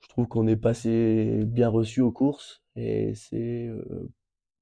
je 0.00 0.08
trouve 0.08 0.26
qu'on 0.28 0.46
est 0.46 0.56
passé 0.56 1.44
bien 1.46 1.68
reçu 1.68 2.00
aux 2.00 2.12
courses, 2.12 2.62
et 2.76 3.14
c'est 3.14 3.66
euh, 3.68 4.10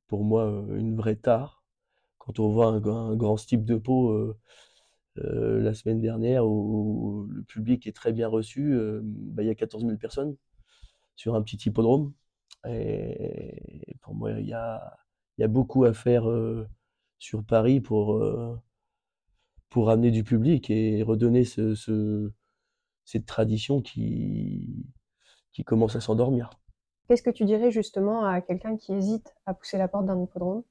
pour 0.09 0.25
moi 0.25 0.45
euh, 0.47 0.77
une 0.79 0.97
vraie 0.97 1.17
tare. 1.17 1.65
Quand 2.19 2.41
on 2.41 2.51
voit 2.51 2.67
un, 2.69 2.81
grand 3.17 3.37
type 3.37 3.65
de 3.65 3.81
euh, 3.89 4.37
euh, 5.19 5.61
la 5.61 5.75
semaine 5.75 6.01
dernière 6.01 6.47
où 6.47 7.27
le 7.31 7.43
public 7.43 7.87
est 7.87 7.97
très 7.97 8.13
bien 8.13 8.29
reçu, 8.29 8.75
euh, 8.75 9.01
bah, 9.05 9.43
il 9.43 9.47
y 9.47 9.51
a 9.51 9.55
14 9.55 9.85
000 9.85 9.97
personnes 9.99 10.37
sur 11.17 11.35
un 11.37 11.43
petit 11.43 11.57
hippodrome. 11.57 12.13
Et 12.69 13.97
pour 14.03 14.15
moi, 14.15 14.33
il 14.33 14.47
y 14.47 14.53
a, 14.55 14.99
y 15.39 15.45
a 15.45 15.49
beaucoup 15.49 15.85
à 15.85 15.93
faire 15.95 16.29
euh, 16.31 16.69
sur 17.19 17.45
Paris 17.45 17.81
pour, 17.81 18.15
euh, 18.17 18.61
pour 19.71 19.87
ramener 19.87 20.11
du 20.11 20.25
public 20.25 20.71
et 20.71 21.03
redonner 21.03 21.45
ce, 21.45 21.75
ce- 21.75 22.33
cette 23.05 23.27
tradition 23.27 23.83
qui, 23.83 24.87
qui 25.53 25.65
commence 25.65 25.97
à 25.97 26.01
s'endormir. 26.03 26.51
Qu'est-ce 27.09 27.25
que 27.25 27.31
tu 27.31 27.45
dirais 27.45 27.73
justement 27.73 28.25
à 28.25 28.41
quelqu'un 28.41 28.77
qui 28.77 28.93
hésite 28.95 29.35
à 29.47 29.53
pousser 29.53 29.79
la 29.79 29.89
porte 29.89 30.07
d'un 30.07 30.23
hippodrome? 30.23 30.63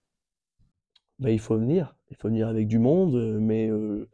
Bah, 1.20 1.32
il 1.32 1.40
faut 1.40 1.58
venir, 1.58 1.96
il 2.12 2.16
faut 2.18 2.28
venir 2.28 2.48
avec 2.48 2.68
du 2.68 2.78
monde, 2.80 3.40
mais 3.40 3.68
euh, 3.70 4.08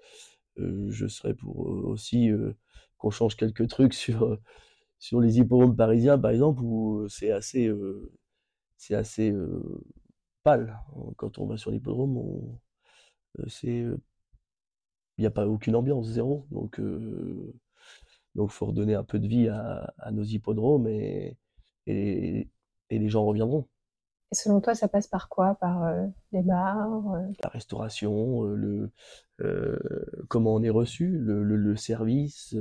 euh, 0.59 0.87
je 0.89 1.07
serais 1.07 1.33
pour 1.35 1.67
euh, 1.67 1.81
aussi 1.87 2.29
qu'on 2.97 3.11
change 3.11 3.35
quelques 3.37 3.67
trucs 3.67 3.93
sur, 3.93 4.39
sur 4.99 5.21
les 5.21 5.39
hippodromes 5.39 5.75
parisiens, 5.75 6.19
par 6.19 6.31
exemple, 6.31 6.61
où 6.63 7.07
c'est 7.09 7.31
assez, 7.31 7.71
c'est 8.77 8.95
assez 8.95 9.33
pâle. 10.43 10.79
Quand 11.17 11.37
on 11.39 11.45
va 11.47 11.57
sur 11.57 11.71
l'hippodrome, 11.71 12.57
c'est, 13.47 13.85
il 15.17 15.21
n'y 15.21 15.27
a 15.27 15.31
pas 15.31 15.47
aucune 15.47 15.75
ambiance, 15.75 16.07
zéro. 16.07 16.47
Donc, 16.51 16.79
euh, 16.79 17.53
donc, 18.35 18.51
faut 18.51 18.67
redonner 18.67 18.95
un 18.95 19.03
peu 19.05 19.19
de 19.19 19.27
vie 19.27 19.49
à, 19.49 19.93
à 19.99 20.11
nos 20.11 20.23
hippodromes 20.23 20.87
et, 20.87 21.37
et, 21.87 22.49
et 22.89 22.99
les 22.99 23.09
gens 23.09 23.25
reviendront. 23.25 23.67
Et 24.33 24.35
selon 24.35 24.59
toi, 24.59 24.75
ça 24.75 24.89
passe 24.89 25.07
par 25.07 25.29
quoi? 25.29 25.55
Par 25.55 25.83
euh, 25.85 26.05
les 26.33 26.41
bars? 26.41 27.13
euh, 27.13 27.21
La 27.43 27.49
restauration, 27.49 28.43
euh, 28.45 28.55
le, 28.55 28.91
euh, 29.41 29.77
comment 30.29 30.55
on 30.55 30.63
est 30.63 30.69
reçu, 30.71 31.07
le, 31.09 31.43
le- 31.43 31.57
le 31.57 31.75
service. 31.75 32.55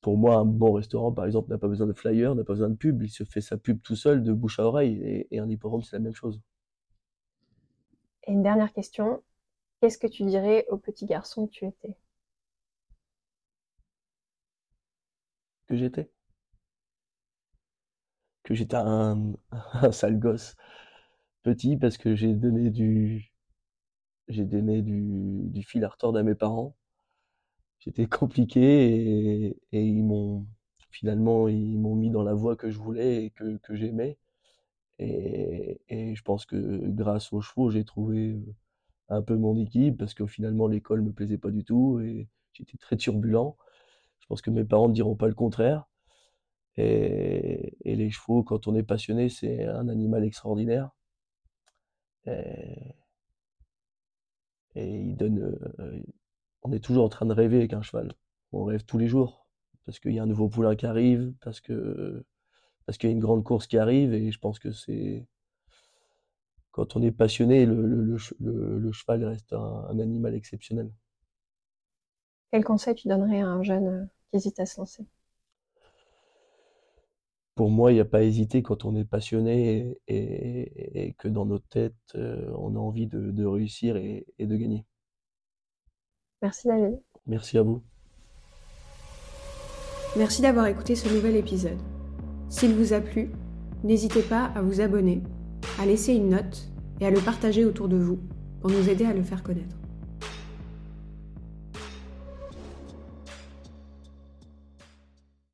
pour 0.00 0.16
moi, 0.18 0.36
un 0.38 0.44
bon 0.44 0.72
restaurant, 0.72 1.12
par 1.12 1.24
exemple, 1.26 1.50
n'a 1.50 1.58
pas 1.58 1.68
besoin 1.68 1.86
de 1.86 1.92
flyer, 1.92 2.34
n'a 2.34 2.42
pas 2.44 2.52
besoin 2.54 2.68
de 2.70 2.74
pub. 2.76 3.00
Il 3.02 3.10
se 3.10 3.22
fait 3.24 3.40
sa 3.40 3.56
pub 3.56 3.80
tout 3.82 3.94
seul, 3.96 4.22
de 4.24 4.32
bouche 4.32 4.58
à 4.58 4.64
oreille. 4.64 5.00
Et, 5.04 5.28
et 5.30 5.38
un 5.38 5.48
hippodrome, 5.48 5.82
c'est 5.82 5.96
la 5.96 6.00
même 6.00 6.14
chose. 6.14 6.40
Et 8.28 8.32
une 8.32 8.44
dernière 8.44 8.72
question, 8.72 9.24
qu'est-ce 9.80 9.98
que 9.98 10.06
tu 10.06 10.24
dirais 10.24 10.66
au 10.68 10.78
petit 10.78 11.06
garçon 11.06 11.46
que 11.46 11.52
tu 11.52 11.66
étais? 11.66 11.96
Que 15.68 15.76
j'étais? 15.76 16.10
Que 18.42 18.54
j'étais 18.54 18.76
un, 18.76 19.34
sale 19.92 20.18
gosse. 20.18 20.56
Petit 21.42 21.76
parce 21.76 21.98
que 21.98 22.14
j'ai 22.16 22.34
donné 22.34 22.70
du, 22.70 23.32
j'ai 24.28 24.44
donné 24.44 24.82
du, 24.82 25.62
fil 25.64 25.84
à 25.84 25.88
retordre 25.88 26.18
à 26.18 26.22
mes 26.22 26.34
parents. 26.34 26.76
J'étais 27.80 28.06
compliqué 28.06 29.56
et, 29.72 29.82
ils 29.82 30.02
m'ont, 30.04 30.46
finalement, 30.90 31.48
ils 31.48 31.78
m'ont 31.78 31.94
mis 31.94 32.10
dans 32.10 32.22
la 32.22 32.34
voie 32.34 32.56
que 32.56 32.70
je 32.70 32.78
voulais 32.78 33.24
et 33.24 33.30
que, 33.30 33.58
j'aimais. 33.74 34.18
Et, 34.98 35.80
et 35.88 36.14
je 36.16 36.22
pense 36.22 36.46
que 36.46 36.56
grâce 36.88 37.32
aux 37.32 37.40
chevaux, 37.40 37.70
j'ai 37.70 37.84
trouvé 37.84 38.32
euh, 38.32 38.54
un 39.08 39.22
peu 39.22 39.36
mon 39.36 39.56
équipe 39.58 39.98
parce 39.98 40.14
que 40.14 40.26
finalement 40.26 40.66
l'école 40.66 41.02
me 41.02 41.12
plaisait 41.12 41.38
pas 41.38 41.50
du 41.50 41.64
tout 41.64 42.00
et 42.00 42.28
j'étais 42.52 42.78
très 42.78 42.96
turbulent. 42.96 43.56
Je 44.20 44.26
pense 44.26 44.42
que 44.42 44.50
mes 44.50 44.64
parents 44.64 44.88
ne 44.88 44.94
diront 44.94 45.16
pas 45.16 45.28
le 45.28 45.34
contraire. 45.34 45.88
Et, 46.76 47.76
les 47.84 48.10
chevaux, 48.10 48.44
quand 48.44 48.68
on 48.68 48.74
est 48.76 48.82
passionné, 48.84 49.28
c'est 49.28 49.64
un 49.64 49.88
animal 49.88 50.24
extraordinaire. 50.24 50.90
Et, 52.26 52.94
et 54.74 55.00
il 55.00 55.16
donne, 55.16 55.56
euh, 55.80 56.00
on 56.62 56.72
est 56.72 56.80
toujours 56.80 57.04
en 57.04 57.08
train 57.08 57.26
de 57.26 57.32
rêver 57.32 57.56
avec 57.56 57.72
un 57.72 57.82
cheval. 57.82 58.12
On 58.52 58.64
rêve 58.64 58.84
tous 58.84 58.98
les 58.98 59.08
jours 59.08 59.46
parce 59.86 59.98
qu'il 59.98 60.12
y 60.12 60.18
a 60.18 60.22
un 60.22 60.26
nouveau 60.26 60.48
poulain 60.48 60.76
qui 60.76 60.86
arrive, 60.86 61.32
parce 61.40 61.60
que 61.60 62.24
parce 62.86 62.98
qu'il 62.98 63.10
y 63.10 63.12
a 63.12 63.14
une 63.14 63.20
grande 63.20 63.44
course 63.44 63.66
qui 63.66 63.78
arrive 63.78 64.14
et 64.14 64.30
je 64.30 64.38
pense 64.38 64.58
que 64.58 64.72
c'est 64.72 65.26
quand 66.72 66.96
on 66.96 67.02
est 67.02 67.10
passionné, 67.10 67.66
le, 67.66 68.16
le, 68.40 68.92
cheval 68.92 69.24
reste 69.24 69.52
un, 69.52 69.98
animal 69.98 70.34
exceptionnel. 70.34 70.90
Quel 72.50 72.64
conseil 72.64 72.94
tu 72.94 73.08
donnerais 73.08 73.40
à 73.40 73.48
un 73.48 73.62
jeune 73.62 73.86
euh, 73.86 74.04
qui 74.30 74.36
hésite 74.36 74.60
à 74.60 74.66
se 74.66 74.80
lancer? 74.80 75.04
Pour 77.54 77.70
moi, 77.70 77.90
il 77.90 77.96
n'y 77.96 78.00
a 78.00 78.04
pas 78.04 78.18
à 78.18 78.22
hésiter 78.22 78.62
quand 78.62 78.84
on 78.84 78.94
est 78.94 79.04
passionné 79.04 79.98
et, 80.06 81.14
que 81.18 81.26
dans 81.26 81.44
notre 81.44 81.66
tête, 81.68 81.96
euh, 82.14 82.48
on 82.56 82.76
a 82.76 82.78
envie 82.78 83.08
de, 83.08 83.44
réussir 83.44 83.96
et 83.96 84.24
de 84.38 84.56
gagner. 84.56 84.86
Merci 86.40 86.68
David. 86.68 87.00
Merci 87.26 87.58
à 87.58 87.62
vous. 87.62 87.82
Merci 90.16 90.42
d'avoir 90.42 90.66
écouté 90.66 90.94
ce 90.94 91.12
nouvel 91.12 91.36
épisode. 91.36 91.78
S'il 92.48 92.74
vous 92.74 92.92
a 92.92 93.00
plu, 93.00 93.30
n'hésitez 93.84 94.22
pas 94.22 94.46
à 94.54 94.62
vous 94.62 94.80
abonner, 94.80 95.22
à 95.78 95.86
laisser 95.86 96.14
une 96.14 96.30
note 96.30 96.68
et 97.00 97.06
à 97.06 97.10
le 97.10 97.20
partager 97.20 97.64
autour 97.64 97.88
de 97.88 97.96
vous 97.96 98.18
pour 98.60 98.70
nous 98.70 98.88
aider 98.88 99.04
à 99.04 99.12
le 99.12 99.22
faire 99.22 99.42
connaître. 99.42 99.76